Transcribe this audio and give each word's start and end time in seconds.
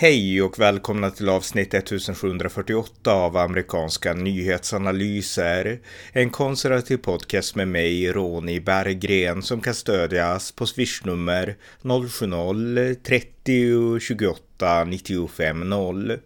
Hej 0.00 0.42
och 0.42 0.58
välkomna 0.58 1.10
till 1.10 1.28
avsnitt 1.28 1.74
1748 1.74 3.12
av 3.12 3.36
amerikanska 3.36 4.14
nyhetsanalyser. 4.14 5.80
En 6.12 6.30
konservativ 6.30 6.96
podcast 6.96 7.54
med 7.54 7.68
mig, 7.68 8.12
Ronny 8.12 8.60
Berggren, 8.60 9.42
som 9.42 9.60
kan 9.60 9.74
stödjas 9.74 10.52
på 10.52 10.66
swishnummer 10.66 11.56
070-30 11.82 13.98
28 13.98 14.84
95 14.84 15.68
0. 15.68 16.18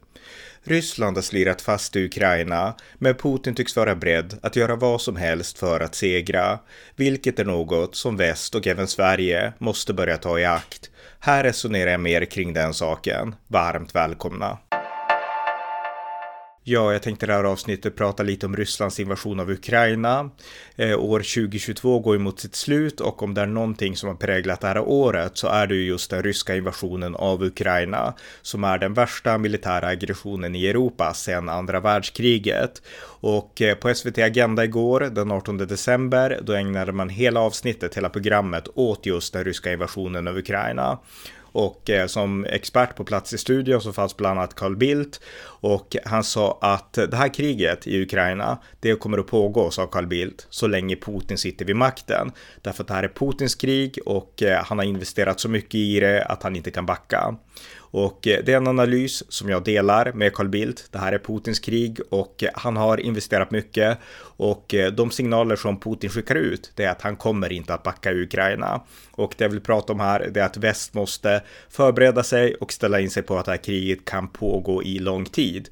Ryssland 0.64 1.16
har 1.16 1.22
slirat 1.22 1.62
fast 1.62 1.96
i 1.96 2.04
Ukraina, 2.04 2.74
men 2.94 3.14
Putin 3.14 3.54
tycks 3.54 3.76
vara 3.76 3.94
beredd 3.94 4.38
att 4.42 4.56
göra 4.56 4.76
vad 4.76 5.00
som 5.00 5.16
helst 5.16 5.58
för 5.58 5.80
att 5.80 5.94
segra, 5.94 6.58
vilket 6.96 7.38
är 7.38 7.44
något 7.44 7.96
som 7.96 8.16
väst 8.16 8.54
och 8.54 8.66
även 8.66 8.88
Sverige 8.88 9.52
måste 9.58 9.92
börja 9.92 10.16
ta 10.16 10.38
i 10.38 10.44
akt. 10.44 10.91
Här 11.24 11.44
resonerar 11.44 11.90
jag 11.90 12.00
mer 12.00 12.24
kring 12.24 12.52
den 12.52 12.74
saken. 12.74 13.34
Varmt 13.48 13.94
välkomna! 13.94 14.58
Ja, 16.64 16.92
jag 16.92 17.02
tänkte 17.02 17.26
i 17.26 17.28
det 17.28 17.32
här 17.32 17.44
avsnittet 17.44 17.96
prata 17.96 18.22
lite 18.22 18.46
om 18.46 18.56
Rysslands 18.56 19.00
invasion 19.00 19.40
av 19.40 19.50
Ukraina. 19.50 20.30
Eh, 20.76 21.00
år 21.00 21.18
2022 21.18 21.98
går 21.98 22.14
ju 22.14 22.18
mot 22.18 22.40
sitt 22.40 22.54
slut 22.54 23.00
och 23.00 23.22
om 23.22 23.34
det 23.34 23.40
är 23.40 23.46
någonting 23.46 23.96
som 23.96 24.08
har 24.08 24.16
präglat 24.16 24.60
det 24.60 24.66
här 24.66 24.78
året 24.78 25.36
så 25.38 25.48
är 25.48 25.66
det 25.66 25.74
ju 25.74 25.84
just 25.84 26.10
den 26.10 26.22
ryska 26.22 26.56
invasionen 26.56 27.14
av 27.14 27.42
Ukraina 27.44 28.14
som 28.42 28.64
är 28.64 28.78
den 28.78 28.94
värsta 28.94 29.38
militära 29.38 29.86
aggressionen 29.86 30.54
i 30.54 30.66
Europa 30.66 31.14
sedan 31.14 31.48
andra 31.48 31.80
världskriget. 31.80 32.82
Och 33.04 33.62
eh, 33.62 33.74
på 33.74 33.94
SVT 33.94 34.18
Agenda 34.18 34.64
igår, 34.64 35.00
den 35.00 35.30
18 35.30 35.58
december, 35.58 36.40
då 36.42 36.52
ägnade 36.52 36.92
man 36.92 37.08
hela 37.08 37.40
avsnittet, 37.40 37.96
hela 37.96 38.08
programmet 38.08 38.68
åt 38.74 39.06
just 39.06 39.32
den 39.32 39.44
ryska 39.44 39.72
invasionen 39.72 40.28
av 40.28 40.38
Ukraina. 40.38 40.98
Och 41.52 41.90
eh, 41.90 42.06
som 42.06 42.44
expert 42.44 42.96
på 42.96 43.04
plats 43.04 43.32
i 43.32 43.38
studion 43.38 43.80
så 43.80 43.92
fanns 43.92 44.16
bland 44.16 44.38
annat 44.38 44.54
Carl 44.54 44.76
Bildt 44.76 45.20
och 45.44 45.96
han 46.04 46.24
sa 46.24 46.58
att 46.60 46.92
det 46.92 47.16
här 47.16 47.34
kriget 47.34 47.86
i 47.86 48.02
Ukraina, 48.02 48.58
det 48.80 48.94
kommer 48.94 49.18
att 49.18 49.26
pågå, 49.26 49.70
sa 49.70 49.86
Carl 49.86 50.06
Bildt, 50.06 50.46
så 50.50 50.66
länge 50.66 50.96
Putin 50.96 51.38
sitter 51.38 51.64
vid 51.64 51.76
makten. 51.76 52.32
Därför 52.62 52.82
att 52.82 52.88
det 52.88 52.94
här 52.94 53.02
är 53.02 53.08
Putins 53.08 53.54
krig 53.54 53.98
och 54.06 54.42
eh, 54.42 54.64
han 54.64 54.78
har 54.78 54.84
investerat 54.84 55.40
så 55.40 55.48
mycket 55.48 55.74
i 55.74 56.00
det 56.00 56.24
att 56.24 56.42
han 56.42 56.56
inte 56.56 56.70
kan 56.70 56.86
backa. 56.86 57.36
Och 57.92 58.26
eh, 58.26 58.44
det 58.44 58.52
är 58.52 58.56
en 58.56 58.68
analys 58.68 59.32
som 59.32 59.48
jag 59.48 59.64
delar 59.64 60.12
med 60.12 60.34
Carl 60.34 60.48
Bildt. 60.48 60.88
Det 60.90 60.98
här 60.98 61.12
är 61.12 61.18
Putins 61.18 61.58
krig 61.58 62.00
och 62.10 62.44
eh, 62.44 62.50
han 62.54 62.76
har 62.76 63.00
investerat 63.00 63.50
mycket 63.50 63.98
och 64.36 64.74
eh, 64.74 64.92
de 64.92 65.10
signaler 65.10 65.56
som 65.56 65.80
Putin 65.80 66.10
skickar 66.10 66.34
ut 66.34 66.72
det 66.74 66.84
är 66.84 66.90
att 66.90 67.02
han 67.02 67.16
kommer 67.16 67.52
inte 67.52 67.74
att 67.74 67.82
backa 67.82 68.12
Ukraina. 68.12 68.82
Och 69.10 69.34
det 69.38 69.44
jag 69.44 69.48
vill 69.48 69.60
prata 69.60 69.92
om 69.92 70.00
här 70.00 70.30
det 70.34 70.40
är 70.40 70.44
att 70.44 70.56
väst 70.56 70.94
måste 70.94 71.42
förbereda 71.68 72.22
sig 72.22 72.54
och 72.54 72.72
ställa 72.72 73.00
in 73.00 73.10
sig 73.10 73.22
på 73.22 73.38
att 73.38 73.44
det 73.44 73.50
här 73.50 73.58
kriget 73.58 74.04
kan 74.04 74.28
pågå 74.28 74.82
i 74.82 74.98
lång 74.98 75.24
tid. 75.24 75.68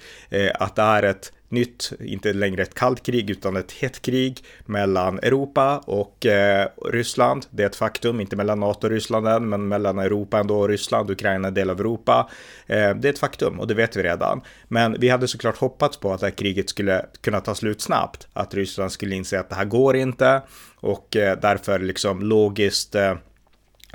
Att 0.54 0.76
det 0.76 0.82
är 0.82 1.02
ett 1.02 1.32
nytt, 1.50 1.92
inte 2.00 2.32
längre 2.32 2.62
ett 2.62 2.74
kallt 2.74 3.02
krig 3.02 3.30
utan 3.30 3.56
ett 3.56 3.72
hett 3.72 4.02
krig 4.02 4.44
mellan 4.66 5.18
Europa 5.18 5.82
och 5.86 6.26
eh, 6.26 6.68
Ryssland. 6.84 7.46
Det 7.50 7.62
är 7.62 7.66
ett 7.66 7.76
faktum, 7.76 8.20
inte 8.20 8.36
mellan 8.36 8.60
NATO 8.60 8.86
och 8.86 8.90
Ryssland 8.90 9.28
än, 9.28 9.48
men 9.48 9.68
mellan 9.68 9.98
Europa 9.98 10.38
ändå 10.38 10.60
och 10.60 10.68
Ryssland, 10.68 11.10
Ukraina 11.10 11.46
är 11.46 11.50
en 11.50 11.54
del 11.54 11.70
av 11.70 11.80
Europa. 11.80 12.30
Eh, 12.66 12.94
det 12.94 13.08
är 13.08 13.12
ett 13.12 13.18
faktum 13.18 13.60
och 13.60 13.66
det 13.66 13.74
vet 13.74 13.96
vi 13.96 14.02
redan. 14.02 14.40
Men 14.68 14.96
vi 15.00 15.08
hade 15.08 15.28
såklart 15.28 15.56
hoppats 15.56 15.96
på 15.96 16.12
att 16.12 16.20
det 16.20 16.26
här 16.26 16.34
kriget 16.34 16.70
skulle 16.70 17.06
kunna 17.20 17.40
ta 17.40 17.54
slut 17.54 17.80
snabbt, 17.80 18.28
att 18.32 18.54
Ryssland 18.54 18.92
skulle 18.92 19.14
inse 19.14 19.40
att 19.40 19.48
det 19.48 19.54
här 19.54 19.64
går 19.64 19.96
inte 19.96 20.42
och 20.76 21.16
eh, 21.16 21.38
därför 21.40 21.78
liksom 21.78 22.22
logiskt 22.22 22.94
eh, 22.94 23.14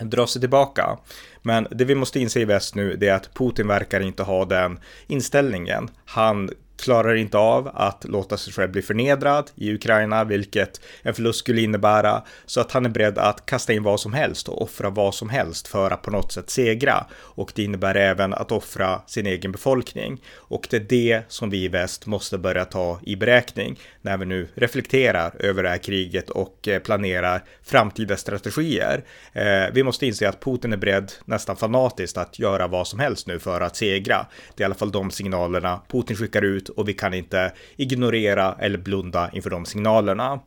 dra 0.02 0.28
sig 0.28 0.42
tillbaka. 0.42 0.98
Men 1.42 1.68
det 1.72 1.86
vi 1.86 1.96
måste 1.96 2.20
inse 2.20 2.40
i 2.40 2.46
väst 2.46 2.76
nu 2.76 2.96
det 2.96 3.08
är 3.08 3.14
att 3.14 3.34
Putin 3.34 3.68
verkar 3.68 4.02
inte 4.02 4.24
ha 4.24 4.46
den 4.46 4.80
inställningen. 5.08 5.90
Han 6.06 6.50
klarar 6.78 7.16
inte 7.16 7.38
av 7.38 7.72
att 7.74 8.06
låta 8.10 8.38
sig 8.38 8.54
själv 8.54 8.72
bli 8.72 8.82
förnedrad 8.82 9.52
i 9.56 9.74
Ukraina, 9.74 10.24
vilket 10.24 10.82
en 11.02 11.14
förlust 11.14 11.40
skulle 11.40 11.62
innebära, 11.62 12.24
så 12.46 12.62
att 12.62 12.72
han 12.72 12.86
är 12.86 12.90
beredd 12.90 13.18
att 13.18 13.46
kasta 13.46 13.74
in 13.74 13.84
vad 13.84 14.00
som 14.00 14.14
helst 14.14 14.50
och 14.50 14.62
offra 14.62 14.90
vad 14.90 15.16
som 15.16 15.30
helst 15.30 15.68
för 15.68 15.92
att 15.92 16.02
på 16.02 16.12
något 16.12 16.32
sätt 16.32 16.50
segra. 16.50 17.06
Och 17.14 17.52
det 17.56 17.64
innebär 17.64 17.96
även 17.96 18.34
att 18.34 18.52
offra 18.52 19.02
sin 19.08 19.26
egen 19.26 19.52
befolkning. 19.52 20.22
Och 20.34 20.68
det 20.70 20.78
är 20.78 20.80
det 20.80 21.22
som 21.28 21.50
vi 21.50 21.64
i 21.64 21.68
väst 21.68 22.06
måste 22.06 22.38
börja 22.38 22.66
ta 22.66 23.00
i 23.04 23.16
beräkning 23.16 23.80
när 24.02 24.18
vi 24.18 24.26
nu 24.26 24.48
reflekterar 24.56 25.36
över 25.40 25.64
det 25.64 25.70
här 25.70 25.78
kriget 25.78 26.30
och 26.30 26.68
eh, 26.68 26.80
planerar 26.80 27.44
framtida 27.64 28.18
strategier. 28.18 29.04
Eh, 29.34 29.74
vi 29.74 29.84
måste 29.84 30.06
inse 30.06 30.30
att 30.30 30.44
Putin 30.44 30.74
är 30.74 30.78
beredd 30.78 31.12
nästan 31.26 31.56
fanatiskt 31.56 32.18
att 32.18 32.40
göra 32.40 32.68
vad 32.68 32.88
som 32.88 33.00
helst 33.00 33.28
nu 33.28 33.40
för 33.40 33.62
att 33.62 33.76
segra. 33.76 34.26
Det 34.56 34.64
är 34.64 34.66
i 34.66 34.66
alla 34.66 34.76
fall 34.76 34.92
de 34.92 35.12
signalerna 35.12 35.82
Putin 35.88 36.18
skickar 36.18 36.42
ut 36.42 36.65
ut 36.66 36.78
och 36.78 36.88
vi 36.88 36.94
kan 36.94 37.14
inte 37.14 37.52
ignorera 37.78 38.56
eller 38.60 38.78
blunda 38.78 39.30
inför 39.34 39.50
de 39.50 39.66
signalerna. 39.66 40.40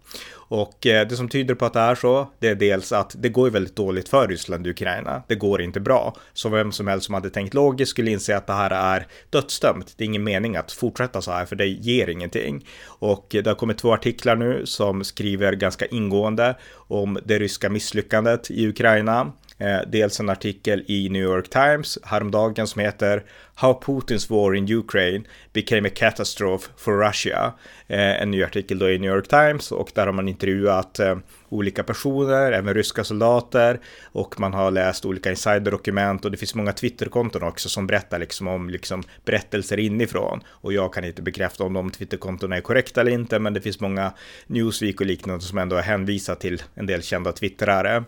Och 0.50 0.86
eh, 0.86 1.08
det 1.08 1.16
som 1.16 1.28
tyder 1.28 1.54
på 1.54 1.66
att 1.66 1.72
det 1.72 1.80
är 1.80 1.94
så, 1.94 2.28
det 2.38 2.48
är 2.48 2.54
dels 2.54 2.92
att 2.92 3.14
det 3.18 3.28
går 3.28 3.50
väldigt 3.50 3.76
dåligt 3.76 4.08
för 4.08 4.28
Ryssland 4.28 4.66
och 4.66 4.70
Ukraina. 4.70 5.22
Det 5.28 5.34
går 5.34 5.62
inte 5.62 5.80
bra. 5.80 6.16
Så 6.32 6.48
vem 6.48 6.72
som 6.72 6.86
helst 6.86 7.06
som 7.06 7.14
hade 7.14 7.30
tänkt 7.30 7.54
logiskt 7.54 7.90
skulle 7.90 8.10
inse 8.10 8.36
att 8.36 8.46
det 8.46 8.52
här 8.52 8.70
är 8.70 9.06
dödsdömt. 9.30 9.94
Det 9.96 10.04
är 10.04 10.06
ingen 10.06 10.24
mening 10.24 10.56
att 10.56 10.72
fortsätta 10.72 11.22
så 11.22 11.32
här, 11.32 11.46
för 11.46 11.56
det 11.56 11.66
ger 11.66 12.08
ingenting. 12.08 12.66
Och 13.00 13.34
eh, 13.34 13.42
det 13.42 13.50
har 13.50 13.54
kommit 13.54 13.78
två 13.78 13.92
artiklar 13.92 14.36
nu 14.36 14.66
som 14.66 15.04
skriver 15.04 15.52
ganska 15.52 15.86
ingående 15.86 16.54
om 16.88 17.18
det 17.24 17.38
ryska 17.38 17.70
misslyckandet 17.70 18.50
i 18.50 18.68
Ukraina. 18.68 19.32
Eh, 19.60 19.80
dels 19.86 20.20
en 20.20 20.28
artikel 20.28 20.84
i 20.86 21.08
New 21.08 21.22
York 21.22 21.48
Times 21.48 21.98
häromdagen 22.02 22.66
som 22.66 22.80
heter 22.80 23.24
How 23.54 23.80
Putin's 23.86 24.30
War 24.30 24.54
in 24.54 24.72
Ukraine 24.72 25.24
became 25.52 25.88
a 25.88 25.92
catastrophe 25.94 26.68
for 26.76 27.08
Russia. 27.08 27.52
Eh, 27.86 28.22
en 28.22 28.30
ny 28.30 28.44
artikel 28.44 28.78
då 28.78 28.90
i 28.90 28.98
New 28.98 29.10
York 29.10 29.28
Times 29.28 29.72
och 29.72 29.90
där 29.94 30.06
har 30.06 30.12
man 30.12 30.28
intervjuat 30.28 30.98
eh, 30.98 31.18
olika 31.48 31.82
personer, 31.82 32.52
även 32.52 32.74
ryska 32.74 33.04
soldater 33.04 33.80
och 34.04 34.40
man 34.40 34.54
har 34.54 34.70
läst 34.70 35.06
olika 35.06 35.30
insiderdokument 35.30 36.24
och 36.24 36.30
det 36.30 36.36
finns 36.36 36.54
många 36.54 36.72
Twitterkonton 36.72 37.42
också 37.42 37.68
som 37.68 37.86
berättar 37.86 38.18
liksom 38.18 38.48
om 38.48 38.70
liksom 38.70 39.02
berättelser 39.24 39.78
inifrån 39.78 40.40
och 40.48 40.72
jag 40.72 40.94
kan 40.94 41.04
inte 41.04 41.22
bekräfta 41.22 41.64
om 41.64 41.72
de 41.72 41.90
Twitterkontona 41.90 42.56
är 42.56 42.60
korrekta 42.60 43.00
eller 43.00 43.12
inte 43.12 43.38
men 43.38 43.54
det 43.54 43.60
finns 43.60 43.80
många 43.80 44.12
Newsweek 44.46 45.00
och 45.00 45.06
liknande 45.06 45.44
som 45.44 45.58
ändå 45.58 45.76
har 45.76 45.82
hänvisat 45.82 46.40
till 46.40 46.62
en 46.74 46.86
del 46.86 47.02
kända 47.02 47.32
twittrare. 47.32 48.04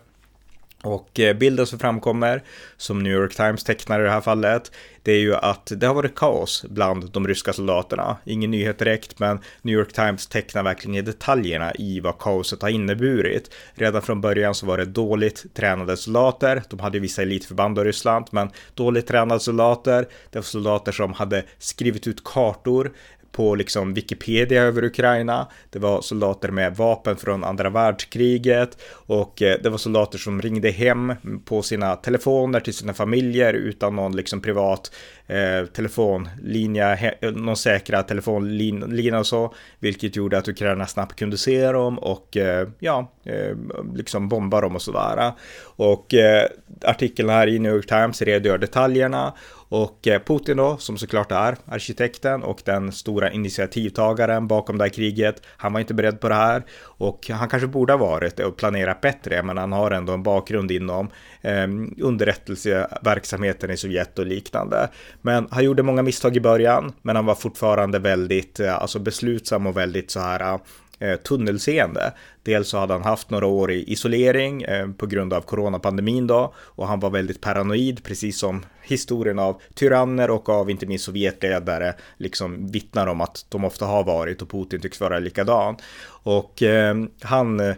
Och 0.83 1.19
eh, 1.19 1.37
bilden 1.37 1.67
som 1.67 1.79
framkommer, 1.79 2.43
som 2.77 3.03
New 3.03 3.13
York 3.13 3.35
Times 3.35 3.63
tecknar 3.63 3.99
i 3.99 4.03
det 4.03 4.09
här 4.09 4.21
fallet, 4.21 4.71
det 5.03 5.11
är 5.11 5.19
ju 5.19 5.35
att 5.35 5.71
det 5.75 5.87
har 5.87 5.93
varit 5.93 6.15
kaos 6.15 6.65
bland 6.69 7.11
de 7.11 7.27
ryska 7.27 7.53
soldaterna. 7.53 8.17
Ingen 8.25 8.51
nyhet 8.51 8.79
direkt, 8.79 9.19
men 9.19 9.39
New 9.61 9.75
York 9.75 9.93
Times 9.93 10.27
tecknar 10.27 10.63
verkligen 10.63 10.95
i 10.95 11.01
detaljerna 11.01 11.73
i 11.75 11.99
vad 11.99 12.19
kaoset 12.19 12.61
har 12.61 12.69
inneburit. 12.69 13.53
Redan 13.73 14.01
från 14.01 14.21
början 14.21 14.55
så 14.55 14.65
var 14.65 14.77
det 14.77 14.85
dåligt 14.85 15.45
tränade 15.53 15.97
soldater. 15.97 16.63
De 16.69 16.79
hade 16.79 16.99
vissa 16.99 17.21
elitförband 17.21 17.79
i 17.79 17.81
Ryssland, 17.81 18.27
men 18.31 18.49
dåligt 18.73 19.07
tränade 19.07 19.39
soldater. 19.39 20.07
Det 20.29 20.39
var 20.39 20.43
soldater 20.43 20.91
som 20.91 21.13
hade 21.13 21.43
skrivit 21.57 22.07
ut 22.07 22.23
kartor 22.23 22.91
på 23.31 23.55
liksom 23.55 23.93
Wikipedia 23.93 24.63
över 24.63 24.83
Ukraina. 24.83 25.47
Det 25.69 25.79
var 25.79 26.01
soldater 26.01 26.51
med 26.51 26.75
vapen 26.75 27.15
från 27.15 27.43
andra 27.43 27.69
världskriget 27.69 28.81
och 28.91 29.41
eh, 29.41 29.57
det 29.63 29.69
var 29.69 29.77
soldater 29.77 30.17
som 30.17 30.41
ringde 30.41 30.71
hem 30.71 31.13
på 31.45 31.61
sina 31.61 31.95
telefoner 31.95 32.59
till 32.59 32.73
sina 32.73 32.93
familjer 32.93 33.53
utan 33.53 33.95
någon 33.95 34.15
liksom 34.15 34.41
privat 34.41 34.91
eh, 35.27 35.65
telefonlinje, 35.65 37.15
eh, 37.21 37.31
någon 37.31 37.57
säkra 37.57 38.03
telefonlina 38.03 39.19
och 39.19 39.27
så, 39.27 39.53
vilket 39.79 40.15
gjorde 40.15 40.37
att 40.37 40.47
Ukraina 40.47 40.87
snabbt 40.87 41.15
kunde 41.19 41.37
se 41.37 41.71
dem 41.71 41.99
och 41.99 42.37
eh, 42.37 42.67
ja, 42.79 43.11
eh, 43.23 43.55
liksom 43.95 44.29
bomba 44.29 44.61
dem 44.61 44.75
och 44.75 44.81
sådär. 44.81 45.31
Och 45.63 46.13
eh, 46.13 46.47
artikeln 46.81 47.29
här 47.29 47.47
i 47.47 47.59
New 47.59 47.75
York 47.75 47.87
Times 47.87 48.21
redogör 48.21 48.57
detaljerna 48.57 49.33
och 49.71 50.07
eh, 50.07 50.21
Putin 50.21 50.57
då, 50.57 50.77
som 50.77 50.97
såklart 50.97 51.31
är 51.31 51.57
arkitekten 51.65 52.43
och 52.43 52.61
den 52.65 52.91
stora 52.91 53.31
initiativtagaren 53.31 54.47
bakom 54.47 54.77
det 54.77 54.83
här 54.83 54.89
kriget, 54.89 55.41
han 55.57 55.73
var 55.73 55.79
inte 55.79 55.93
beredd 55.93 56.19
på 56.19 56.29
det 56.29 56.35
här 56.35 56.63
och 56.81 57.29
han 57.29 57.49
kanske 57.49 57.67
borde 57.67 57.93
ha 57.93 57.97
varit 57.97 58.39
och 58.39 58.57
planerat 58.57 59.01
bättre, 59.01 59.43
men 59.43 59.57
han 59.57 59.71
har 59.71 59.91
ändå 59.91 60.13
en 60.13 60.23
bakgrund 60.23 60.71
inom 60.71 61.09
eh, 61.41 61.67
underrättelseverksamheten 62.01 63.71
i 63.71 63.77
Sovjet 63.77 64.19
och 64.19 64.25
liknande. 64.25 64.89
Men 65.21 65.47
han 65.51 65.63
gjorde 65.63 65.83
många 65.83 66.01
misstag 66.01 66.37
i 66.37 66.41
början, 66.41 66.93
men 67.01 67.15
han 67.15 67.25
var 67.25 67.35
fortfarande 67.35 67.99
väldigt 67.99 68.59
eh, 68.59 68.81
alltså 68.81 68.99
beslutsam 68.99 69.67
och 69.67 69.77
väldigt 69.77 70.11
så 70.11 70.19
här 70.19 70.53
eh, 70.53 70.59
eh, 71.01 71.15
tunnelseende. 71.15 72.13
Dels 72.43 72.69
så 72.69 72.77
hade 72.77 72.93
han 72.93 73.03
haft 73.03 73.29
några 73.29 73.45
år 73.45 73.71
i 73.71 73.91
isolering 73.91 74.61
eh, 74.63 74.91
på 74.91 75.05
grund 75.05 75.33
av 75.33 75.41
coronapandemin 75.41 76.27
då 76.27 76.53
och 76.57 76.87
han 76.87 76.99
var 76.99 77.09
väldigt 77.09 77.41
paranoid, 77.41 78.03
precis 78.03 78.39
som 78.39 78.65
historien 78.81 79.39
av 79.39 79.61
tyranner 79.73 80.29
och 80.29 80.49
av 80.49 80.69
inte 80.69 80.85
minst 80.85 81.05
Sovjetledare 81.05 81.93
liksom 82.17 82.67
vittnar 82.71 83.07
om 83.07 83.21
att 83.21 83.45
de 83.49 83.65
ofta 83.65 83.85
har 83.85 84.03
varit 84.03 84.41
och 84.41 84.49
Putin 84.49 84.81
tycks 84.81 84.99
vara 84.99 85.19
likadan. 85.19 85.75
Och 86.23 86.63
eh, 86.63 86.95
han 87.21 87.59
eh, 87.59 87.75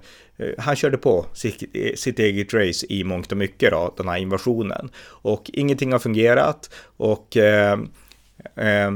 han 0.58 0.76
körde 0.76 0.98
på 0.98 1.26
sitt, 1.34 1.64
sitt 1.96 2.20
eget 2.20 2.54
race 2.54 2.86
i 2.90 3.04
mångt 3.04 3.32
och 3.32 3.38
mycket 3.38 3.72
då, 3.72 3.94
den 3.98 4.08
här 4.08 4.18
invasionen. 4.18 4.90
Och 5.06 5.50
ingenting 5.54 5.92
har 5.92 6.00
fungerat 6.00 6.70
och 6.98 7.38
eh, 7.38 7.80
eh, 8.56 8.92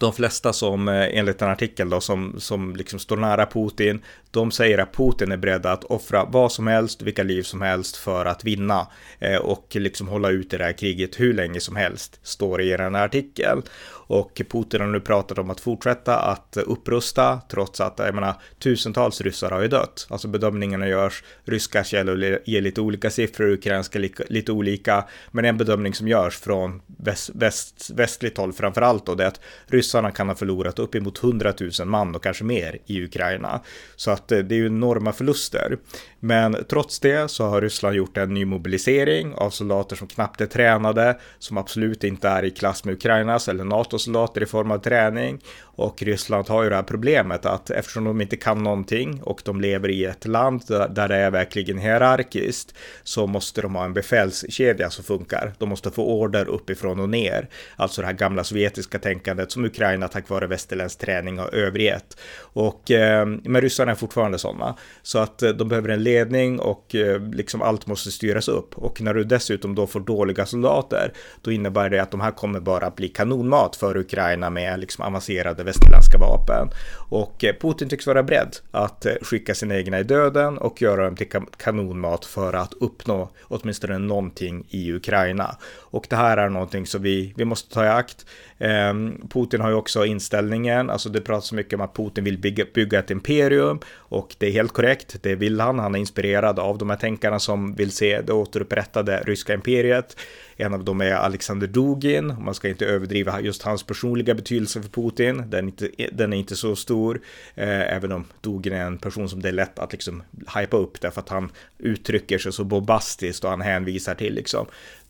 de 0.00 0.12
flesta 0.12 0.52
som 0.52 0.88
eh, 0.88 1.18
enligt 1.18 1.42
en 1.42 1.48
artikel 1.48 1.90
då 1.90 2.00
som, 2.00 2.34
som 2.38 2.76
liksom 2.76 2.98
står 2.98 3.16
nära 3.16 3.46
Putin, 3.46 4.02
de 4.30 4.50
säger 4.50 4.78
att 4.78 4.92
Putin 4.92 5.32
är 5.32 5.36
beredd 5.36 5.66
att 5.66 5.84
offra 5.84 6.24
vad 6.24 6.52
som 6.52 6.66
helst, 6.66 7.02
vilka 7.02 7.22
liv 7.22 7.42
som 7.42 7.62
helst 7.62 7.96
för 7.96 8.26
att 8.26 8.44
vinna 8.44 8.86
eh, 9.18 9.36
och 9.36 9.66
liksom 9.70 10.08
hålla 10.08 10.30
ut 10.30 10.54
i 10.54 10.56
det 10.56 10.64
här 10.64 10.72
kriget 10.72 11.20
hur 11.20 11.34
länge 11.34 11.60
som 11.60 11.76
helst, 11.76 12.20
står 12.22 12.58
det 12.58 12.64
i 12.64 12.76
den 12.76 12.94
här 12.94 13.04
artikeln. 13.04 13.62
Och 14.08 14.42
Putin 14.48 14.80
har 14.80 14.88
nu 14.88 15.00
pratat 15.00 15.38
om 15.38 15.50
att 15.50 15.60
fortsätta 15.60 16.18
att 16.18 16.56
upprusta 16.56 17.40
trots 17.50 17.80
att 17.80 17.98
jag 17.98 18.14
menar, 18.14 18.34
tusentals 18.58 19.20
ryssar 19.20 19.50
har 19.50 19.62
ju 19.62 19.68
dött. 19.68 20.06
Alltså 20.10 20.28
bedömningarna 20.28 20.88
görs, 20.88 21.24
ryska 21.44 21.84
källor 21.84 22.38
ger 22.44 22.60
lite 22.60 22.80
olika 22.80 23.10
siffror, 23.10 23.50
ukrainska 23.50 23.98
lite 24.28 24.52
olika. 24.52 25.04
Men 25.30 25.44
en 25.44 25.56
bedömning 25.56 25.94
som 25.94 26.08
görs 26.08 26.36
från 26.36 26.82
väst, 26.86 27.30
väst, 27.34 27.90
västligt 27.94 28.38
håll 28.38 28.52
framför 28.52 28.82
allt 28.82 29.06
då, 29.06 29.14
det 29.14 29.24
är 29.24 29.28
att 29.28 29.40
ryssarna 29.66 30.10
kan 30.10 30.28
ha 30.28 30.34
förlorat 30.34 30.78
uppemot 30.78 31.24
100 31.24 31.52
000 31.78 31.88
man 31.88 32.14
och 32.14 32.22
kanske 32.22 32.44
mer 32.44 32.78
i 32.86 33.04
Ukraina. 33.04 33.60
Så 33.96 34.10
att 34.10 34.25
att 34.26 34.32
eh, 34.32 34.38
det 34.38 34.54
är 34.54 34.56
ju 34.56 34.66
enorma 34.66 35.12
förluster. 35.12 35.78
Men 36.20 36.56
trots 36.68 37.00
det 37.00 37.30
så 37.30 37.44
har 37.44 37.60
Ryssland 37.60 37.96
gjort 37.96 38.16
en 38.16 38.34
ny 38.34 38.44
mobilisering 38.44 39.34
av 39.34 39.50
soldater 39.50 39.96
som 39.96 40.08
knappt 40.08 40.40
är 40.40 40.46
tränade, 40.46 41.18
som 41.38 41.58
absolut 41.58 42.04
inte 42.04 42.28
är 42.28 42.44
i 42.44 42.50
klass 42.50 42.84
med 42.84 42.94
Ukrainas 42.94 43.48
eller 43.48 43.64
NATO-soldater 43.64 44.42
i 44.42 44.46
form 44.46 44.70
av 44.70 44.78
träning. 44.78 45.40
Och 45.60 46.02
Ryssland 46.02 46.48
har 46.48 46.62
ju 46.62 46.68
det 46.68 46.76
här 46.76 46.82
problemet 46.82 47.46
att 47.46 47.70
eftersom 47.70 48.04
de 48.04 48.20
inte 48.20 48.36
kan 48.36 48.62
någonting 48.62 49.22
och 49.22 49.42
de 49.44 49.60
lever 49.60 49.88
i 49.88 50.04
ett 50.04 50.26
land 50.26 50.62
där 50.68 51.08
det 51.08 51.16
är 51.16 51.30
verkligen 51.30 51.78
hierarkiskt 51.78 52.74
så 53.02 53.26
måste 53.26 53.62
de 53.62 53.74
ha 53.74 53.84
en 53.84 53.94
befälskedja 53.94 54.90
som 54.90 55.04
funkar. 55.04 55.52
De 55.58 55.68
måste 55.68 55.90
få 55.90 56.04
order 56.04 56.48
uppifrån 56.48 57.00
och 57.00 57.08
ner. 57.08 57.48
Alltså 57.76 58.00
det 58.00 58.06
här 58.06 58.14
gamla 58.14 58.44
sovjetiska 58.44 58.98
tänkandet 58.98 59.52
som 59.52 59.64
Ukraina 59.64 60.08
tack 60.08 60.28
vare 60.28 60.46
västerländsk 60.46 60.98
träning 60.98 61.38
har 61.38 61.54
övergett. 61.54 62.16
Och, 62.38 62.90
eh, 62.90 63.26
men 63.26 63.60
ryssarna 63.60 63.92
är 63.92 63.96
fortfarande 64.06 64.38
sådana. 64.38 64.76
Så 65.02 65.18
att 65.18 65.42
eh, 65.42 65.50
de 65.50 65.68
behöver 65.68 65.88
en 65.88 66.02
ledning 66.02 66.60
och 66.60 66.94
eh, 66.94 67.20
liksom 67.20 67.62
allt 67.62 67.86
måste 67.86 68.10
styras 68.10 68.48
upp. 68.48 68.78
Och 68.78 69.00
när 69.00 69.14
du 69.14 69.24
dessutom 69.24 69.74
då 69.74 69.86
får 69.86 70.00
dåliga 70.00 70.46
soldater, 70.46 71.12
då 71.42 71.52
innebär 71.52 71.90
det 71.90 72.02
att 72.02 72.10
de 72.10 72.20
här 72.20 72.30
kommer 72.30 72.60
bara 72.60 72.90
bli 72.90 73.08
kanonmat 73.08 73.76
för 73.76 73.96
Ukraina 73.96 74.50
med 74.50 74.80
liksom 74.80 75.04
avancerade 75.04 75.64
västerländska 75.64 76.18
vapen. 76.18 76.68
Och 77.10 77.44
eh, 77.44 77.54
Putin 77.60 77.88
tycks 77.88 78.06
vara 78.06 78.22
beredd 78.22 78.56
att 78.70 79.06
skicka 79.22 79.54
sina 79.54 79.76
egna 79.76 80.00
i 80.00 80.02
döden 80.02 80.58
och 80.58 80.82
göra 80.82 81.04
dem 81.04 81.16
till 81.16 81.28
kanonmat 81.56 82.24
för 82.24 82.52
att 82.52 82.74
uppnå 82.80 83.30
åtminstone 83.42 83.98
någonting 83.98 84.66
i 84.70 84.92
Ukraina. 84.92 85.56
Och 85.96 86.06
det 86.10 86.16
här 86.16 86.36
är 86.36 86.48
någonting 86.48 86.86
som 86.86 87.02
vi, 87.02 87.34
vi 87.36 87.44
måste 87.44 87.74
ta 87.74 87.84
i 87.84 87.88
akt. 87.88 88.26
Ehm, 88.58 89.28
Putin 89.28 89.60
har 89.60 89.68
ju 89.68 89.74
också 89.74 90.04
inställningen, 90.04 90.90
alltså 90.90 91.08
det 91.08 91.20
pratas 91.20 91.52
mycket 91.52 91.74
om 91.74 91.80
att 91.80 91.96
Putin 91.96 92.24
vill 92.24 92.38
bygga, 92.38 92.64
bygga 92.74 92.98
ett 92.98 93.10
imperium 93.10 93.80
och 94.08 94.36
det 94.38 94.46
är 94.46 94.50
helt 94.50 94.72
korrekt, 94.72 95.16
det 95.22 95.34
vill 95.34 95.60
han. 95.60 95.78
Han 95.78 95.94
är 95.94 95.98
inspirerad 95.98 96.58
av 96.58 96.78
de 96.78 96.90
här 96.90 96.96
tänkarna 96.96 97.38
som 97.38 97.74
vill 97.74 97.90
se 97.90 98.20
det 98.20 98.32
återupprättade 98.32 99.22
ryska 99.26 99.54
imperiet. 99.54 100.16
En 100.56 100.74
av 100.74 100.84
dem 100.84 101.00
är 101.00 101.12
Alexander 101.12 101.66
Dugin, 101.66 102.34
man 102.40 102.54
ska 102.54 102.68
inte 102.68 102.86
överdriva 102.86 103.40
just 103.40 103.62
hans 103.62 103.82
personliga 103.82 104.34
betydelse 104.34 104.82
för 104.82 104.88
Putin. 104.88 105.50
Den 105.50 105.64
är 105.64 105.68
inte, 105.68 105.90
den 106.12 106.32
är 106.32 106.36
inte 106.36 106.56
så 106.56 106.76
stor, 106.76 107.20
eh, 107.54 107.94
även 107.94 108.12
om 108.12 108.24
Dugin 108.40 108.72
är 108.72 108.86
en 108.86 108.98
person 108.98 109.28
som 109.28 109.42
det 109.42 109.48
är 109.48 109.52
lätt 109.52 109.78
att 109.78 109.92
liksom 109.92 110.22
hypa 110.58 110.76
upp 110.76 111.00
därför 111.00 111.20
att 111.20 111.28
han 111.28 111.50
uttrycker 111.78 112.38
sig 112.38 112.52
så 112.52 112.64
bombastiskt 112.64 113.44
och 113.44 113.50
han 113.50 113.60
hänvisar 113.60 114.14
till 114.14 114.34
liksom 114.34 114.66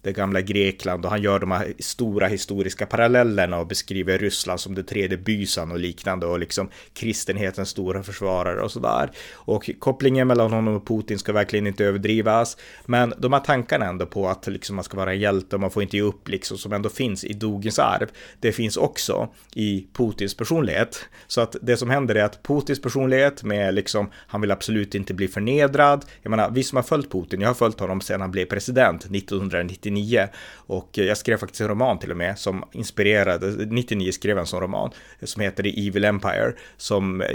det 0.07 0.13
gamla 0.13 0.41
Grekland 0.41 1.05
och 1.05 1.11
han 1.11 1.23
gör 1.23 1.39
de 1.39 1.51
här 1.51 1.73
stora 1.79 2.27
historiska 2.27 2.87
parallellerna 2.87 3.59
och 3.59 3.67
beskriver 3.67 4.19
Ryssland 4.19 4.61
som 4.61 4.75
det 4.75 4.83
tredje 4.83 5.19
bysan 5.19 5.73
och 5.73 5.79
liknande 5.79 6.27
och 6.27 6.39
liksom 6.39 6.69
kristenhetens 6.93 7.69
stora 7.69 8.03
försvarare 8.03 8.63
och 8.63 8.73
sådär. 8.73 9.11
Och 9.35 9.71
kopplingen 9.79 10.29
mellan 10.29 10.53
honom 10.53 10.77
och 10.77 10.87
Putin 10.87 11.19
ska 11.19 11.33
verkligen 11.33 11.67
inte 11.67 11.85
överdrivas. 11.85 12.57
Men 12.85 13.15
de 13.19 13.33
här 13.33 13.41
tankarna 13.41 13.87
ändå 13.87 14.07
på 14.07 14.29
att 14.29 14.47
liksom 14.47 14.77
man 14.77 14.85
ska 14.85 14.97
vara 14.97 15.13
en 15.13 15.21
hjälte 15.37 15.57
och 15.57 15.61
man 15.61 15.71
får 15.71 15.83
inte 15.83 15.97
ge 15.97 16.03
upp 16.03 16.29
liksom 16.29 16.59
som 16.59 16.73
ändå 16.73 16.89
finns 16.89 17.25
i 17.25 17.33
Dugins 17.33 17.79
arv. 17.79 18.09
Det 18.41 18.53
finns 18.53 18.77
också 18.77 19.29
i 19.55 19.87
Putins 19.93 20.37
personlighet. 20.37 21.09
Så 21.27 21.41
att 21.41 21.57
det 21.63 21.77
som 21.77 21.91
händer 21.91 22.15
är 22.15 22.25
att 22.25 22.43
Putins 22.43 22.83
personlighet 22.83 23.43
med 23.43 23.75
liksom, 23.75 24.11
han 24.15 24.41
vill 24.41 24.51
absolut 24.51 24.95
inte 24.95 25.15
bli 25.15 25.29
förnedrad. 25.29 26.05
Jag 26.23 26.31
menar, 26.31 26.51
vi 26.51 26.63
som 26.63 26.77
har 26.77 26.83
följt 26.83 27.13
Putin, 27.13 27.41
jag 27.41 27.49
har 27.49 27.55
följt 27.55 27.81
honom 27.81 28.01
sedan 28.01 28.21
han 28.21 28.31
blev 28.31 28.47
president 28.47 29.05
1999 29.05 30.29
och 30.67 30.91
jag 30.93 31.17
skrev 31.17 31.37
faktiskt 31.37 31.61
en 31.61 31.69
roman 31.69 31.99
till 31.99 32.11
och 32.11 32.17
med 32.17 32.39
som 32.39 32.65
inspirerade, 32.73 33.67
99 33.67 34.13
skrev 34.13 34.39
en 34.39 34.47
sån 34.47 34.61
roman 34.61 34.91
som 35.23 35.43
heter 35.43 35.63
The 35.63 35.89
Evil 35.89 36.05
Empire 36.05 36.53
som 36.77 37.21
eh, 37.21 37.27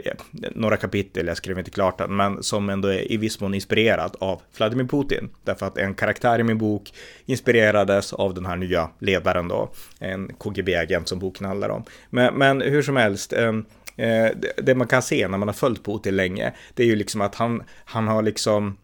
några 0.55 0.77
kapitel, 0.77 1.27
jag 1.27 1.37
skrev 1.37 1.59
inte 1.59 1.71
klart 1.71 1.97
den, 1.97 2.15
men 2.15 2.43
som 2.43 2.69
ändå 2.69 2.87
är 2.87 3.11
i 3.11 3.17
viss 3.17 3.39
mån 3.39 3.53
inspirerad 3.53 4.15
av 4.19 4.41
Vladimir 4.57 4.85
Putin. 4.85 5.29
Därför 5.43 5.65
att 5.65 5.77
en 5.77 5.93
karaktär 5.93 6.39
i 6.39 6.43
min 6.43 6.57
bok 6.57 6.93
inspirerade 7.25 7.90
inspirerades 7.91 8.13
av 8.13 8.33
den 8.33 8.45
här 8.45 8.55
nya 8.55 8.89
ledaren 8.99 9.47
då, 9.47 9.69
en 9.99 10.31
KGB-agent 10.37 11.07
som 11.07 11.19
boken 11.19 11.47
handlar 11.47 11.69
om. 11.69 11.83
Men, 12.09 12.33
men 12.33 12.61
hur 12.61 12.81
som 12.81 12.97
helst, 12.97 13.33
ehm, 13.33 13.65
eh, 13.97 14.31
det 14.63 14.75
man 14.75 14.87
kan 14.87 15.01
se 15.01 15.27
när 15.27 15.37
man 15.37 15.47
har 15.47 15.53
följt 15.53 15.83
Putin 15.85 16.15
länge, 16.15 16.53
det 16.75 16.83
är 16.83 16.87
ju 16.87 16.95
liksom 16.95 17.21
att 17.21 17.35
han, 17.35 17.63
han 17.85 18.07
har 18.07 18.23
liksom 18.23 18.77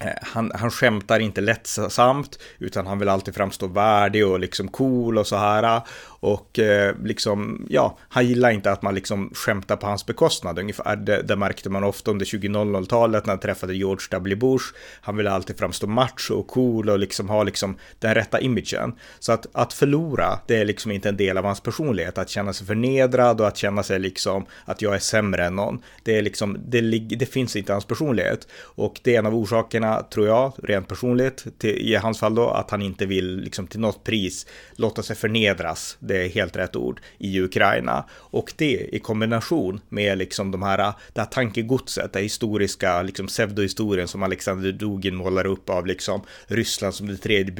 eh, 0.00 0.12
han, 0.22 0.52
han 0.54 0.70
skämtar 0.70 1.20
inte 1.20 1.40
lättsamt, 1.40 2.38
utan 2.58 2.86
han 2.86 2.98
vill 2.98 3.08
alltid 3.08 3.34
framstå 3.34 3.66
värdig 3.66 4.26
och 4.26 4.40
liksom 4.40 4.68
cool 4.68 5.18
och 5.18 5.26
så 5.26 5.36
här. 5.36 5.82
Och 6.20 6.58
eh, 6.58 6.94
liksom, 7.04 7.66
ja, 7.68 7.98
han 8.08 8.26
gillar 8.26 8.50
inte 8.50 8.72
att 8.72 8.82
man 8.82 8.94
liksom 8.94 9.30
skämtar 9.34 9.76
på 9.76 9.86
hans 9.86 10.06
bekostnad 10.06 10.58
ungefär. 10.58 10.96
Det, 10.96 11.22
det 11.22 11.36
märkte 11.36 11.70
man 11.70 11.84
ofta 11.84 12.10
under 12.10 12.26
2000-talet 12.26 13.26
när 13.26 13.32
han 13.32 13.40
träffade 13.40 13.74
George 13.74 14.06
W. 14.10 14.36
Bush. 14.36 14.64
Han 15.00 15.16
ville 15.16 15.30
alltid 15.30 15.58
framstå 15.58 15.86
macho 15.86 16.34
och 16.34 16.46
cool 16.46 16.90
och 16.90 16.98
liksom 16.98 17.28
ha 17.28 17.42
liksom 17.42 17.76
den 17.98 18.14
rätta 18.14 18.40
imagen. 18.40 18.94
Så 19.18 19.32
att, 19.32 19.46
att 19.52 19.72
förlora, 19.72 20.38
det 20.46 20.56
är 20.56 20.64
liksom 20.64 20.90
inte 20.90 21.08
en 21.08 21.16
del 21.16 21.38
av 21.38 21.44
hans 21.44 21.60
personlighet. 21.60 22.18
Att 22.18 22.28
känna 22.28 22.52
sig 22.52 22.66
förnedrad 22.66 23.40
och 23.40 23.48
att 23.48 23.56
känna 23.56 23.82
sig 23.82 23.98
liksom 23.98 24.46
att 24.64 24.82
jag 24.82 24.94
är 24.94 24.98
sämre 24.98 25.44
än 25.44 25.56
någon. 25.56 25.82
Det 26.02 26.18
är 26.18 26.22
liksom, 26.22 26.58
det, 26.66 26.80
det 26.98 27.26
finns 27.26 27.56
inte 27.56 27.72
i 27.72 27.74
hans 27.74 27.84
personlighet. 27.84 28.48
Och 28.62 29.00
det 29.02 29.14
är 29.14 29.18
en 29.18 29.26
av 29.26 29.34
orsakerna, 29.34 30.02
tror 30.02 30.26
jag, 30.26 30.52
rent 30.62 30.88
personligt, 30.88 31.58
till, 31.58 31.70
i 31.70 31.94
hans 31.94 32.18
fall 32.18 32.34
då, 32.34 32.48
att 32.48 32.70
han 32.70 32.82
inte 32.82 33.06
vill 33.06 33.36
liksom 33.36 33.66
till 33.66 33.80
något 33.80 34.04
pris 34.04 34.46
låta 34.76 35.02
sig 35.02 35.16
förnedras 35.16 35.96
det 36.08 36.24
är 36.24 36.28
helt 36.28 36.56
rätt 36.56 36.76
ord, 36.76 37.00
i 37.18 37.40
Ukraina. 37.40 38.04
Och 38.12 38.52
det 38.56 38.88
i 38.92 38.98
kombination 38.98 39.80
med 39.88 40.18
liksom 40.18 40.50
de 40.50 40.62
här, 40.62 40.92
det 41.12 41.20
här 41.20 41.28
tankegodset, 41.28 42.12
det 42.12 42.20
historiska, 42.20 43.02
liksom 43.02 43.26
pseudohistorien 43.26 44.08
som 44.08 44.22
Alexander 44.22 44.72
Dugin 44.72 45.14
målar 45.14 45.46
upp 45.46 45.70
av 45.70 45.86
liksom 45.86 46.22
Ryssland 46.46 46.94
som 46.94 47.06
det 47.06 47.16
tredje 47.16 47.52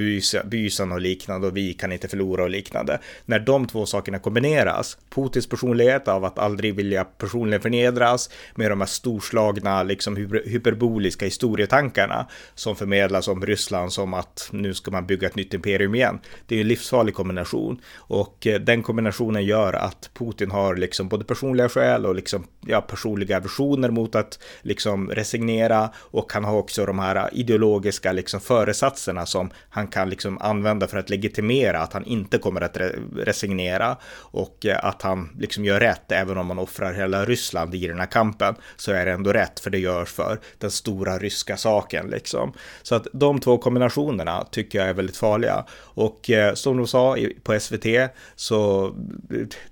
bysan 0.45 0.93
och 0.93 1.01
liknande 1.01 1.47
och 1.47 1.57
vi 1.57 1.75
kan 1.75 1.93
inte 1.93 2.09
förlora 2.09 2.43
och 2.43 2.51
liknande. 2.51 3.01
När 3.25 3.39
de 3.39 3.67
två 3.67 3.87
sakerna 3.87 4.19
kombineras, 4.19 4.99
Putins 5.11 5.47
personlighet 5.47 6.09
av 6.09 6.25
att 6.25 6.39
aldrig 6.39 6.75
vilja 6.75 7.05
personligen 7.05 7.63
förnedras 7.63 8.31
med 8.55 8.71
de 8.71 8.81
här 8.81 8.89
storslagna, 8.89 9.83
liksom 9.83 10.17
hyperboliska 10.45 11.25
historietankarna 11.25 12.27
som 12.55 12.77
förmedlas 12.77 13.29
om 13.29 13.47
Ryssland 13.47 13.93
som 13.93 14.15
att 14.15 14.49
nu 14.53 14.75
ska 14.75 14.91
man 14.91 15.07
bygga 15.07 15.29
ett 15.29 15.37
nytt 15.37 15.55
imperium 15.55 15.95
igen. 15.95 16.19
Det 16.47 16.57
är 16.57 16.61
en 16.61 16.69
livsfarlig 16.69 17.15
kombination 17.15 17.81
och 17.97 18.38
och 18.39 18.47
eh, 18.47 18.61
den 18.61 18.83
kombinationen 18.83 19.45
gör 19.45 19.73
att 19.73 20.11
Putin 20.15 20.51
har 20.51 20.77
liksom 20.77 21.09
både 21.09 21.25
personliga 21.25 21.69
skäl 21.69 22.07
och 22.07 22.15
liksom, 22.15 22.47
ja, 22.67 22.81
personliga 22.81 23.37
aversioner 23.37 23.91
mot 23.91 24.15
att 24.15 24.39
liksom 24.63 25.11
resignera. 25.11 25.91
Och 25.97 26.33
han 26.33 26.45
har 26.45 26.57
också 26.57 26.87
de 26.87 26.99
här 26.99 27.29
ideologiska 27.33 28.13
liksom 28.13 28.41
föresatserna 28.41 29.27
som 29.27 29.51
han 29.69 29.89
kan 29.89 30.11
liksom 30.11 30.39
använda 30.39 30.87
för 30.87 30.99
att 30.99 31.11
legitimera 31.11 31.81
att 31.81 31.93
han 31.93 32.05
inte 32.05 32.39
kommer 32.39 32.61
att 32.61 32.77
re 32.77 32.93
resignera. 33.17 33.97
Och 34.17 34.67
eh, 34.67 34.85
att 34.85 35.03
han 35.03 35.37
liksom 35.39 35.65
gör 35.65 35.81
rätt 35.81 36.13
även 36.13 36.39
om 36.39 36.47
man 36.47 36.59
offrar 36.59 36.93
hela 36.93 37.25
Ryssland 37.25 37.75
i 37.75 37.87
den 37.87 37.99
här 37.99 38.07
kampen 38.07 38.55
så 38.77 38.93
är 38.93 39.07
det 39.07 39.13
ändå 39.13 39.33
rätt 39.33 39.61
för 39.61 39.71
det 39.71 39.79
görs 39.79 40.09
för 40.09 40.41
den 40.59 40.71
stora 40.71 41.19
ryska 41.19 41.57
saken 41.57 42.07
liksom. 42.07 42.53
Så 42.83 42.95
att 42.95 43.07
de 43.13 43.41
två 43.41 43.59
kombinationerna 43.59 44.45
tycker 44.51 44.79
jag 44.79 44.89
är 44.89 44.95
väldigt 44.95 45.17
farliga. 45.17 45.65
Och 45.81 46.31
eh, 46.31 46.55
som 46.55 46.77
de 46.77 46.87
sa 46.87 47.17
på 47.43 47.61
SVT 47.61 47.87
så 48.37 48.91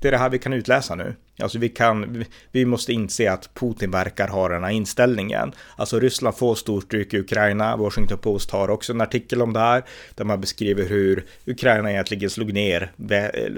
det 0.01 0.09
är 0.09 0.13
det 0.13 0.19
här 0.19 0.31
vi 0.31 0.39
kan 0.39 0.53
utläsa 0.53 0.95
nu. 0.95 1.15
Alltså 1.43 1.59
vi 1.59 1.69
kan, 1.69 2.25
vi 2.53 2.65
måste 2.65 2.93
inse 2.93 3.33
att 3.33 3.55
Putin 3.55 3.91
verkar 3.91 4.29
ha 4.29 4.49
den 4.49 4.65
här 4.65 4.71
inställningen. 4.71 5.53
Alltså 5.77 6.01
Ryssland 6.01 6.37
får 6.37 6.55
storstryk 6.55 7.15
i 7.15 7.19
Ukraina. 7.19 7.77
Washington 7.77 8.19
Post 8.19 8.51
har 8.51 8.71
också 8.71 8.93
en 8.93 9.01
artikel 9.01 9.43
om 9.43 9.53
det 9.53 9.61
här 9.61 9.85
där 10.15 10.25
man 10.25 10.41
beskriver 10.41 10.89
hur 10.89 11.25
Ukraina 11.47 11.93
egentligen 11.93 12.31
slog 12.31 12.53
ner 12.53 12.93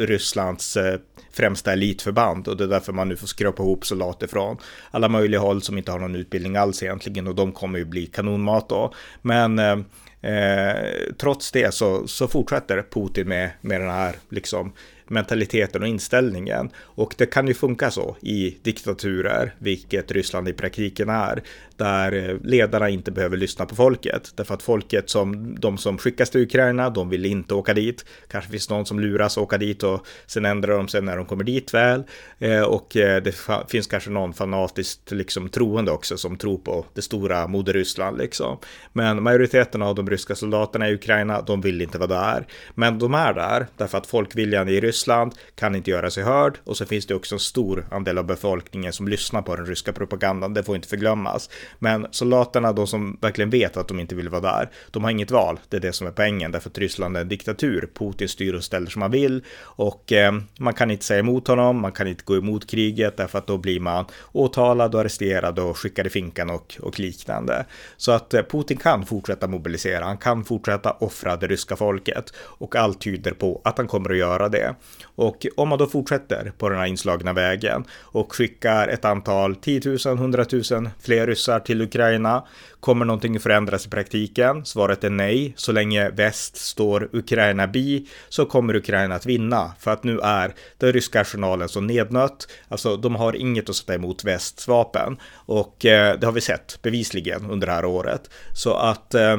Rysslands 0.06 0.76
eh, 0.76 0.98
främsta 1.32 1.72
elitförband 1.72 2.48
och 2.48 2.56
det 2.56 2.64
är 2.64 2.68
därför 2.68 2.92
man 2.92 3.08
nu 3.08 3.16
får 3.16 3.26
skrapa 3.26 3.62
ihop 3.62 3.86
soldater 3.86 4.26
från 4.26 4.56
alla 4.90 5.08
möjliga 5.08 5.40
håll 5.40 5.62
som 5.62 5.78
inte 5.78 5.92
har 5.92 5.98
någon 5.98 6.16
utbildning 6.16 6.56
alls 6.56 6.82
egentligen 6.82 7.26
och 7.26 7.34
de 7.34 7.52
kommer 7.52 7.78
ju 7.78 7.84
bli 7.84 8.06
kanonmat 8.06 8.68
då. 8.68 8.94
Men 9.22 9.58
eh, 9.58 9.76
eh, 10.20 11.12
trots 11.18 11.52
det 11.52 11.74
så, 11.74 12.08
så 12.08 12.28
fortsätter 12.28 12.82
Putin 12.90 13.28
med, 13.28 13.50
med 13.60 13.80
den 13.80 13.90
här 13.90 14.14
liksom 14.28 14.72
mentaliteten 15.10 15.82
och 15.82 15.88
inställningen. 15.88 16.70
Och 16.76 17.14
det 17.18 17.26
kan 17.26 17.48
ju 17.48 17.54
funka 17.54 17.90
så 17.90 18.16
i 18.20 18.56
diktaturer, 18.62 19.54
vilket 19.58 20.12
Ryssland 20.12 20.48
i 20.48 20.52
praktiken 20.52 21.08
är, 21.08 21.42
där 21.76 22.12
eh, 22.12 22.36
ledarna 22.42 22.88
inte 22.88 23.10
behöver 23.10 23.36
lyssna 23.36 23.66
på 23.66 23.74
folket. 23.74 24.32
Därför 24.34 24.54
att 24.54 24.62
folket 24.62 25.10
som 25.10 25.60
de 25.60 25.78
som 25.78 25.98
skickas 25.98 26.30
till 26.30 26.40
Ukraina, 26.40 26.90
de 26.90 27.08
vill 27.08 27.26
inte 27.26 27.54
åka 27.54 27.74
dit. 27.74 28.04
Kanske 28.28 28.50
finns 28.50 28.70
någon 28.70 28.86
som 28.86 29.00
luras 29.00 29.38
att 29.38 29.42
åka 29.42 29.58
dit 29.58 29.82
och 29.82 30.06
sen 30.26 30.44
ändrar 30.44 30.76
de 30.76 30.88
sig 30.88 31.02
när 31.02 31.16
de 31.16 31.26
kommer 31.26 31.44
dit 31.44 31.74
väl. 31.74 32.02
Eh, 32.38 32.62
och 32.62 32.96
eh, 32.96 33.22
det 33.22 33.34
finns 33.68 33.86
kanske 33.86 34.10
någon 34.10 34.34
fanatiskt 34.34 35.10
liksom 35.10 35.48
troende 35.48 35.90
också 35.90 36.16
som 36.16 36.36
tror 36.36 36.58
på 36.58 36.86
det 36.94 37.02
stora 37.02 37.46
moder 37.46 37.72
Ryssland 37.72 38.18
liksom. 38.18 38.58
Men 38.92 39.22
majoriteten 39.22 39.82
av 39.82 39.94
de 39.94 40.10
ryska 40.18 40.34
soldaterna 40.34 40.88
i 40.88 40.94
Ukraina, 40.94 41.42
de 41.42 41.60
vill 41.60 41.82
inte 41.82 41.98
vara 41.98 42.08
där. 42.08 42.46
Men 42.74 42.98
de 42.98 43.14
är 43.14 43.34
där 43.34 43.66
därför 43.76 43.98
att 43.98 44.06
folkviljan 44.06 44.68
i 44.68 44.80
Ryssland 44.80 45.34
kan 45.54 45.74
inte 45.74 45.90
göra 45.90 46.10
sig 46.10 46.24
hörd 46.24 46.58
och 46.64 46.76
så 46.76 46.86
finns 46.86 47.06
det 47.06 47.14
också 47.14 47.34
en 47.34 47.38
stor 47.38 47.86
andel 47.90 48.18
av 48.18 48.26
befolkningen 48.26 48.92
som 48.92 49.08
lyssnar 49.08 49.42
på 49.42 49.56
den 49.56 49.66
ryska 49.66 49.92
propagandan. 49.92 50.54
Det 50.54 50.62
får 50.62 50.76
inte 50.76 50.88
förglömmas. 50.88 51.50
Men 51.78 52.06
soldaterna, 52.10 52.72
de 52.72 52.86
som 52.86 53.18
verkligen 53.20 53.50
vet 53.50 53.76
att 53.76 53.88
de 53.88 54.00
inte 54.00 54.14
vill 54.14 54.28
vara 54.28 54.40
där, 54.40 54.70
de 54.90 55.04
har 55.04 55.10
inget 55.10 55.30
val. 55.30 55.60
Det 55.68 55.76
är 55.76 55.80
det 55.80 55.92
som 55.92 56.06
är 56.06 56.10
poängen, 56.10 56.52
därför 56.52 56.70
att 56.70 56.78
Ryssland 56.78 57.16
är 57.16 57.20
en 57.20 57.28
diktatur. 57.28 57.90
Putin 57.94 58.28
styr 58.28 58.54
och 58.54 58.64
ställer 58.64 58.90
som 58.90 59.02
han 59.02 59.10
vill 59.10 59.44
och 59.62 60.12
eh, 60.12 60.32
man 60.58 60.74
kan 60.74 60.90
inte 60.90 61.04
säga 61.04 61.20
emot 61.20 61.48
honom, 61.48 61.80
man 61.80 61.92
kan 61.92 62.06
inte 62.06 62.22
gå 62.24 62.36
emot 62.36 62.70
kriget 62.70 63.16
därför 63.16 63.38
att 63.38 63.46
då 63.46 63.58
blir 63.58 63.80
man 63.80 64.04
åtalad 64.32 64.94
och 64.94 65.00
arresterad 65.00 65.58
och 65.58 65.78
skickad 65.78 66.06
i 66.06 66.10
finkan 66.10 66.50
och, 66.50 66.76
och 66.82 67.00
liknande. 67.00 67.66
Så 67.96 68.12
att 68.12 68.34
eh, 68.34 68.42
Putin 68.42 68.76
kan 68.76 69.06
fortsätta 69.06 69.46
mobilisera, 69.48 69.97
han 70.02 70.18
kan 70.18 70.44
fortsätta 70.44 70.90
offra 70.90 71.36
det 71.36 71.46
ryska 71.46 71.76
folket 71.76 72.32
och 72.38 72.76
allt 72.76 73.00
tyder 73.00 73.32
på 73.32 73.60
att 73.64 73.78
han 73.78 73.88
kommer 73.88 74.10
att 74.10 74.16
göra 74.16 74.48
det. 74.48 74.74
Och 75.04 75.46
om 75.56 75.68
man 75.68 75.78
då 75.78 75.86
fortsätter 75.86 76.52
på 76.58 76.68
den 76.68 76.78
här 76.78 76.86
inslagna 76.86 77.32
vägen 77.32 77.84
och 78.00 78.32
skickar 78.32 78.88
ett 78.88 79.04
antal 79.04 79.56
10 79.56 79.80
000, 79.84 79.98
100 80.06 80.44
000 80.70 80.90
fler 81.00 81.26
ryssar 81.26 81.60
till 81.60 81.82
Ukraina. 81.82 82.44
Kommer 82.80 83.04
någonting 83.04 83.40
förändras 83.40 83.86
i 83.86 83.90
praktiken? 83.90 84.64
Svaret 84.64 85.04
är 85.04 85.10
nej. 85.10 85.52
Så 85.56 85.72
länge 85.72 86.10
väst 86.10 86.56
står 86.56 87.08
Ukraina 87.12 87.66
bi 87.66 88.08
så 88.28 88.46
kommer 88.46 88.76
Ukraina 88.76 89.14
att 89.14 89.26
vinna. 89.26 89.72
För 89.78 89.90
att 89.90 90.04
nu 90.04 90.20
är 90.20 90.54
den 90.78 90.92
ryska 90.92 91.20
arsenalen 91.20 91.68
så 91.68 91.80
nednött. 91.80 92.48
Alltså 92.68 92.96
de 92.96 93.14
har 93.14 93.36
inget 93.36 93.68
att 93.68 93.76
sätta 93.76 93.94
emot 93.94 94.24
västs 94.24 94.68
vapen. 94.68 95.16
Och 95.34 95.84
eh, 95.86 96.18
det 96.18 96.26
har 96.26 96.32
vi 96.32 96.40
sett 96.40 96.78
bevisligen 96.82 97.50
under 97.50 97.66
det 97.66 97.72
här 97.72 97.84
året. 97.84 98.30
Så 98.52 98.74
att 98.74 99.14
eh, 99.14 99.36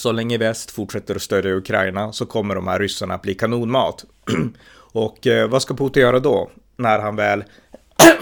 så 0.00 0.12
länge 0.12 0.38
väst 0.38 0.70
fortsätter 0.70 1.14
att 1.14 1.22
stödja 1.22 1.54
Ukraina 1.54 2.12
så 2.12 2.26
kommer 2.26 2.54
de 2.54 2.68
här 2.68 2.78
ryssarna 2.78 3.14
att 3.14 3.22
bli 3.22 3.34
kanonmat. 3.34 4.04
Och 4.92 5.26
eh, 5.26 5.48
vad 5.48 5.62
ska 5.62 5.74
Putin 5.74 6.02
göra 6.02 6.20
då? 6.20 6.50
När 6.76 6.98
han 6.98 7.16
väl 7.16 7.44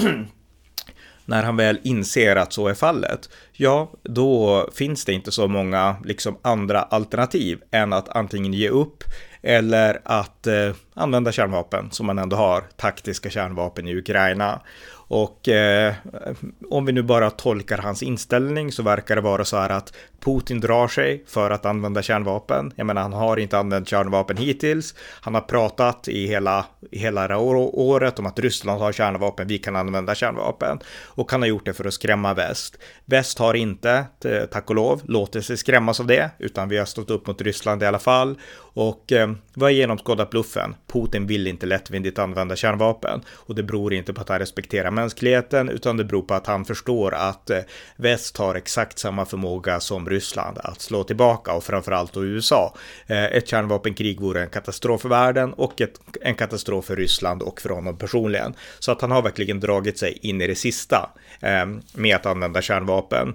när 1.25 1.43
han 1.43 1.57
väl 1.57 1.81
inser 1.83 2.37
att 2.37 2.52
så 2.52 2.69
är 2.69 2.75
fallet, 2.75 3.28
ja, 3.52 3.93
då 4.02 4.69
finns 4.75 5.04
det 5.04 5.12
inte 5.12 5.33
så 5.33 5.49
många 5.49 5.97
liksom 6.04 6.38
andra 6.43 6.83
alternativ 6.83 7.59
än 7.71 7.93
att 7.93 8.09
antingen 8.09 8.52
ge 8.52 8.69
upp 8.69 9.04
eller 9.45 10.01
att 10.05 10.47
eh, 10.47 10.71
använda 10.95 11.33
kärnvapen 11.33 11.91
som 11.91 12.07
man 12.07 12.19
ändå 12.19 12.37
har, 12.37 12.65
taktiska 12.77 13.31
kärnvapen 13.31 13.89
i 13.89 13.97
Ukraina. 13.97 14.61
Och 15.07 15.49
eh, 15.49 15.95
om 16.71 16.87
vi 16.87 16.93
nu 16.93 17.03
bara 17.03 17.31
tolkar 17.31 17.79
hans 17.79 18.03
inställning 18.03 18.73
så 18.73 18.83
verkar 18.83 19.17
det 19.17 19.23
vara 19.23 19.45
så 19.45 19.57
här 19.57 19.71
att 19.71 19.93
Putin 20.25 20.61
drar 20.61 20.89
sig 20.89 21.25
för 21.27 21.51
att 21.51 21.67
använda 21.67 22.03
kärnvapen. 22.03 22.73
Jag 22.77 22.87
menar, 22.87 23.03
han 23.03 23.13
har 23.13 23.37
inte 23.37 23.59
använt 23.59 23.89
kärnvapen 23.89 24.37
hittills. 24.37 24.95
Han 25.21 25.35
har 25.35 25.41
pratat 25.41 26.09
i 26.09 26.27
hela, 26.27 26.67
hela 26.93 27.29
det 27.29 27.37
året 27.37 28.19
om 28.19 28.27
att 28.27 28.39
Ryssland 28.39 28.81
har 28.81 28.93
kärnvapen, 28.93 29.47
vi 29.47 29.59
kan 29.59 29.77
använda 29.77 30.15
kärnvapen. 30.15 30.79
Och 31.05 31.33
han 31.33 31.43
har 31.43 31.49
gjort 31.49 31.65
det 31.65 31.73
för 31.73 31.85
att 31.85 31.95
skrämma 31.95 32.35
väst. 32.35 32.79
Väst 33.05 33.39
har 33.39 33.55
inte, 33.55 34.05
tack 34.53 34.71
och 34.71 34.77
lov, 34.77 35.01
låtit 35.05 35.45
sig 35.45 35.57
skrämmas 35.57 36.01
av 36.01 36.07
det, 36.07 36.31
utan 36.39 36.69
vi 36.69 36.79
har 36.79 36.85
stått 36.85 37.11
upp 37.11 37.27
mot 37.27 37.43
Ryssland 37.43 37.83
i 37.83 37.87
alla 37.87 37.99
fall. 37.99 38.39
Och 38.75 39.12
eh, 39.12 39.33
vad 39.54 39.71
är 39.71 39.75
genomskådat 39.75 40.31
bluffen? 40.31 40.75
Putin 40.93 41.26
vill 41.26 41.47
inte 41.47 41.66
lättvindigt 41.66 42.19
använda 42.19 42.57
kärnvapen. 42.57 43.21
Och 43.28 43.54
det 43.54 43.62
beror 43.62 43.95
inte 43.95 44.12
på 44.12 44.21
att 44.21 44.28
han 44.28 44.38
respekterar 44.38 44.90
mänskligheten, 44.90 45.69
utan 45.69 45.97
det 45.97 46.04
beror 46.04 46.23
på 46.23 46.35
att 46.35 46.47
han 46.47 46.64
förstår 46.64 47.14
att 47.14 47.50
eh, 47.50 47.59
väst 47.97 48.37
har 48.37 48.54
exakt 48.54 48.99
samma 48.99 49.25
förmåga 49.25 49.81
som 49.81 50.09
Ryssland 50.09 50.59
att 50.59 50.81
slå 50.81 51.04
tillbaka 51.04 51.52
och 51.52 51.64
framförallt 51.64 52.12
då 52.12 52.25
USA. 52.25 52.75
Eh, 53.07 53.25
ett 53.25 53.49
kärnvapenkrig 53.49 54.21
vore 54.21 54.43
en 54.43 54.49
katastrof 54.49 55.00
för 55.00 55.09
världen 55.09 55.52
och 55.52 55.81
ett, 55.81 56.00
en 56.21 56.35
katastrof 56.35 56.85
för 56.85 56.97
Ryssland 56.97 57.43
och 57.43 57.61
för 57.61 57.69
honom 57.69 57.99
personligen. 57.99 58.54
Så 58.78 58.93
att 58.93 59.00
han 59.00 59.11
har 59.11 59.23
verkligen 59.23 59.61
dragit 59.61 59.99
sig 59.99 60.19
in 60.23 60.40
i 60.40 60.47
det 60.47 60.54
sista 60.54 61.11
eh, 61.40 61.66
med 61.93 62.16
att 62.16 62.26
använda 62.26 62.62
kärnvapen. 62.62 63.35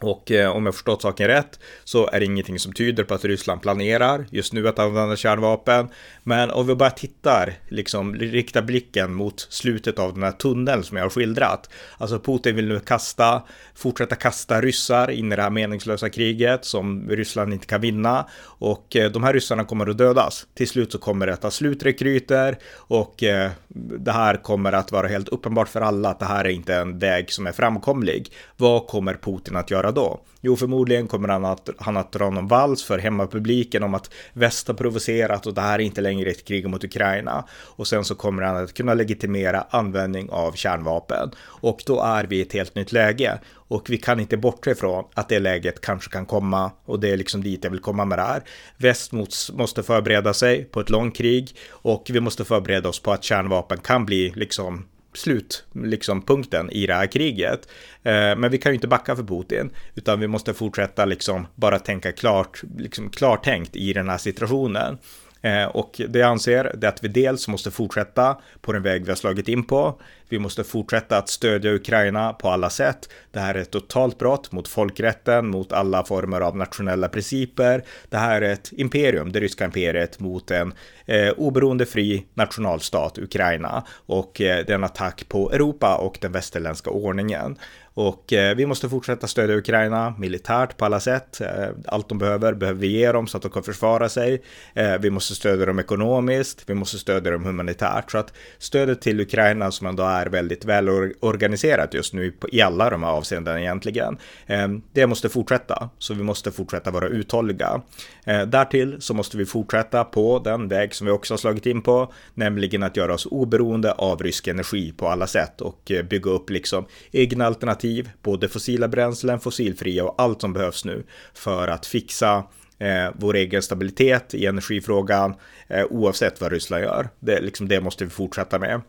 Och 0.00 0.30
eh, 0.30 0.50
om 0.50 0.66
jag 0.66 0.74
förstått 0.74 1.02
saken 1.02 1.26
rätt 1.26 1.58
så 1.84 2.06
är 2.12 2.20
det 2.20 2.26
ingenting 2.26 2.58
som 2.58 2.72
tyder 2.72 3.04
på 3.04 3.14
att 3.14 3.24
Ryssland 3.24 3.62
planerar 3.62 4.26
just 4.30 4.52
nu 4.52 4.68
att 4.68 4.78
använda 4.78 5.16
kärnvapen. 5.16 5.88
Men 6.22 6.50
om 6.50 6.66
vi 6.66 6.74
bara 6.74 6.90
tittar, 6.90 7.54
liksom 7.68 8.14
riktar 8.14 8.62
blicken 8.62 9.14
mot 9.14 9.46
slutet 9.50 9.98
av 9.98 10.14
den 10.14 10.22
här 10.22 10.32
tunneln 10.32 10.82
som 10.82 10.96
jag 10.96 11.04
har 11.04 11.10
skildrat. 11.10 11.70
Alltså 11.98 12.18
Putin 12.18 12.56
vill 12.56 12.68
nu 12.68 12.80
kasta, 12.80 13.42
fortsätta 13.74 14.14
kasta 14.14 14.60
ryssar 14.60 15.10
in 15.10 15.32
i 15.32 15.36
det 15.36 15.42
här 15.42 15.50
meningslösa 15.50 16.10
kriget 16.10 16.64
som 16.64 17.08
Ryssland 17.10 17.52
inte 17.52 17.66
kan 17.66 17.80
vinna. 17.80 18.26
Och 18.42 18.96
eh, 18.96 19.10
de 19.10 19.24
här 19.24 19.32
ryssarna 19.32 19.64
kommer 19.64 19.90
att 19.90 19.98
dödas. 19.98 20.46
Till 20.54 20.68
slut 20.68 20.92
så 20.92 20.98
kommer 20.98 21.26
det 21.26 21.32
att 21.32 21.42
ta 21.42 21.50
slut 21.50 21.82
rekryter 21.82 22.58
och 22.74 23.22
eh, 23.22 23.50
det 23.74 24.12
här 24.12 24.36
kommer 24.36 24.72
att 24.72 24.92
vara 24.92 25.08
helt 25.08 25.28
uppenbart 25.28 25.68
för 25.68 25.80
alla 25.80 26.08
att 26.08 26.18
det 26.18 26.24
här 26.24 26.44
är 26.44 26.48
inte 26.48 26.74
en 26.74 26.98
väg 26.98 27.32
som 27.32 27.46
är 27.46 27.52
framkomlig. 27.52 28.32
Vad 28.56 28.86
kommer 28.86 29.14
Putin 29.14 29.56
att 29.56 29.70
göra 29.70 29.92
då? 29.92 30.20
Jo, 30.42 30.56
förmodligen 30.56 31.08
kommer 31.08 31.28
han 31.28 31.44
att, 31.44 31.68
han 31.78 31.96
att 31.96 32.12
dra 32.12 32.30
någon 32.30 32.48
vals 32.48 32.84
för 32.84 32.98
hemmapubliken 32.98 33.82
om 33.82 33.94
att 33.94 34.10
väst 34.32 34.68
har 34.68 34.74
provocerat 34.74 35.46
och 35.46 35.54
det 35.54 35.60
här 35.60 35.74
är 35.74 35.82
inte 35.82 36.00
längre 36.00 36.30
ett 36.30 36.44
krig 36.44 36.68
mot 36.68 36.84
Ukraina. 36.84 37.44
Och 37.50 37.86
sen 37.86 38.04
så 38.04 38.14
kommer 38.14 38.42
han 38.42 38.64
att 38.64 38.74
kunna 38.74 38.94
legitimera 38.94 39.66
användning 39.70 40.30
av 40.30 40.52
kärnvapen. 40.52 41.30
Och 41.40 41.82
då 41.86 42.02
är 42.02 42.24
vi 42.24 42.36
i 42.36 42.42
ett 42.42 42.52
helt 42.52 42.74
nytt 42.74 42.92
läge. 42.92 43.38
Och 43.52 43.90
vi 43.90 43.98
kan 43.98 44.20
inte 44.20 44.36
bortse 44.36 44.70
ifrån 44.70 45.04
att 45.14 45.28
det 45.28 45.38
läget 45.38 45.80
kanske 45.80 46.10
kan 46.10 46.26
komma 46.26 46.70
och 46.84 47.00
det 47.00 47.10
är 47.10 47.16
liksom 47.16 47.42
dit 47.42 47.64
jag 47.64 47.70
vill 47.70 47.80
komma 47.80 48.04
med 48.04 48.18
det 48.18 48.22
här. 48.22 48.42
Väst 48.76 49.12
måste 49.52 49.82
förbereda 49.82 50.34
sig 50.34 50.64
på 50.64 50.80
ett 50.80 50.90
långt 50.90 51.16
krig 51.16 51.56
och 51.70 52.10
vi 52.12 52.20
måste 52.20 52.44
förbereda 52.44 52.88
oss 52.88 53.02
på 53.02 53.12
att 53.12 53.24
kärnvapen 53.24 53.78
kan 53.78 54.06
bli 54.06 54.32
liksom 54.36 54.84
slut, 55.14 55.64
liksom 55.72 56.22
punkten 56.22 56.70
i 56.70 56.86
det 56.86 56.94
här 56.94 57.06
kriget. 57.06 57.68
Eh, 58.02 58.12
men 58.12 58.50
vi 58.50 58.58
kan 58.58 58.72
ju 58.72 58.74
inte 58.74 58.88
backa 58.88 59.16
för 59.16 59.22
Putin, 59.22 59.70
utan 59.94 60.20
vi 60.20 60.26
måste 60.26 60.54
fortsätta 60.54 61.04
liksom 61.04 61.46
bara 61.54 61.78
tänka 61.78 62.12
klart, 62.12 62.62
liksom 62.78 63.10
klartänkt 63.10 63.76
i 63.76 63.92
den 63.92 64.08
här 64.08 64.18
situationen. 64.18 64.98
Eh, 65.42 65.64
och 65.64 66.00
det 66.08 66.18
jag 66.18 66.30
anser 66.30 66.64
är 66.64 66.88
att 66.88 67.04
vi 67.04 67.08
dels 67.08 67.48
måste 67.48 67.70
fortsätta 67.70 68.36
på 68.60 68.72
den 68.72 68.82
väg 68.82 69.04
vi 69.04 69.10
har 69.10 69.16
slagit 69.16 69.48
in 69.48 69.64
på. 69.64 70.00
Vi 70.30 70.38
måste 70.38 70.64
fortsätta 70.64 71.18
att 71.18 71.28
stödja 71.28 71.72
Ukraina 71.72 72.32
på 72.32 72.48
alla 72.48 72.70
sätt. 72.70 73.08
Det 73.30 73.40
här 73.40 73.54
är 73.54 73.58
ett 73.58 73.70
totalt 73.70 74.18
brott 74.18 74.52
mot 74.52 74.68
folkrätten, 74.68 75.46
mot 75.46 75.72
alla 75.72 76.04
former 76.04 76.40
av 76.40 76.56
nationella 76.56 77.08
principer. 77.08 77.84
Det 78.08 78.16
här 78.16 78.42
är 78.42 78.52
ett 78.52 78.72
imperium, 78.72 79.32
det 79.32 79.40
ryska 79.40 79.64
imperiet, 79.64 80.20
mot 80.20 80.50
en 80.50 80.74
eh, 81.06 81.30
oberoende 81.30 81.86
fri 81.86 82.26
nationalstat, 82.34 83.18
Ukraina. 83.18 83.84
Och 84.06 84.40
eh, 84.40 84.64
det 84.66 84.72
är 84.72 84.74
en 84.74 84.84
attack 84.84 85.28
på 85.28 85.52
Europa 85.52 85.96
och 85.96 86.18
den 86.20 86.32
västerländska 86.32 86.90
ordningen. 86.90 87.56
Och 87.94 88.32
eh, 88.32 88.56
vi 88.56 88.66
måste 88.66 88.88
fortsätta 88.88 89.26
stödja 89.26 89.56
Ukraina 89.56 90.14
militärt 90.18 90.76
på 90.76 90.84
alla 90.84 91.00
sätt. 91.00 91.40
Eh, 91.40 91.68
allt 91.86 92.08
de 92.08 92.18
behöver 92.18 92.54
behöver 92.54 92.80
vi 92.80 92.86
ge 92.86 93.12
dem 93.12 93.26
så 93.26 93.36
att 93.36 93.42
de 93.42 93.52
kan 93.52 93.62
försvara 93.62 94.08
sig. 94.08 94.42
Eh, 94.74 94.98
vi 95.00 95.10
måste 95.10 95.34
stödja 95.34 95.66
dem 95.66 95.78
ekonomiskt, 95.78 96.62
vi 96.66 96.74
måste 96.74 96.98
stödja 96.98 97.32
dem 97.32 97.44
humanitärt. 97.44 98.10
Så 98.10 98.18
att 98.18 98.32
stödet 98.58 99.00
till 99.00 99.20
Ukraina 99.20 99.70
som 99.70 99.86
ändå 99.86 100.02
är 100.02 100.19
väldigt 100.26 100.64
väl 100.64 100.88
organiserat 101.20 101.94
just 101.94 102.14
nu 102.14 102.32
i 102.52 102.60
alla 102.60 102.90
de 102.90 103.02
här 103.02 103.10
avseendena 103.10 103.60
egentligen. 103.60 104.18
Ehm, 104.46 104.82
det 104.92 105.06
måste 105.06 105.28
fortsätta, 105.28 105.90
så 105.98 106.14
vi 106.14 106.22
måste 106.22 106.50
fortsätta 106.50 106.90
vara 106.90 107.08
uthålliga. 107.08 107.82
Ehm, 108.24 108.50
därtill 108.50 108.96
så 109.00 109.14
måste 109.14 109.36
vi 109.36 109.46
fortsätta 109.46 110.04
på 110.04 110.38
den 110.38 110.68
väg 110.68 110.94
som 110.94 111.06
vi 111.06 111.12
också 111.12 111.34
har 111.34 111.38
slagit 111.38 111.66
in 111.66 111.82
på, 111.82 112.12
nämligen 112.34 112.82
att 112.82 112.96
göra 112.96 113.14
oss 113.14 113.26
oberoende 113.30 113.92
av 113.92 114.22
rysk 114.22 114.48
energi 114.48 114.92
på 114.92 115.08
alla 115.08 115.26
sätt 115.26 115.60
och 115.60 115.90
eh, 115.90 116.02
bygga 116.02 116.30
upp 116.30 116.50
liksom 116.50 116.86
egna 117.12 117.46
alternativ, 117.46 118.10
både 118.22 118.48
fossila 118.48 118.88
bränslen, 118.88 119.40
fossilfria 119.40 120.04
och 120.04 120.14
allt 120.18 120.40
som 120.40 120.52
behövs 120.52 120.84
nu 120.84 121.04
för 121.34 121.68
att 121.68 121.86
fixa 121.86 122.44
eh, 122.78 123.10
vår 123.14 123.36
egen 123.36 123.62
stabilitet 123.62 124.34
i 124.34 124.46
energifrågan 124.46 125.34
eh, 125.68 125.84
oavsett 125.90 126.40
vad 126.40 126.52
Ryssland 126.52 126.82
gör. 126.82 127.08
Det, 127.20 127.40
liksom, 127.40 127.68
det 127.68 127.80
måste 127.80 128.04
vi 128.04 128.10
fortsätta 128.10 128.58
med. 128.58 128.80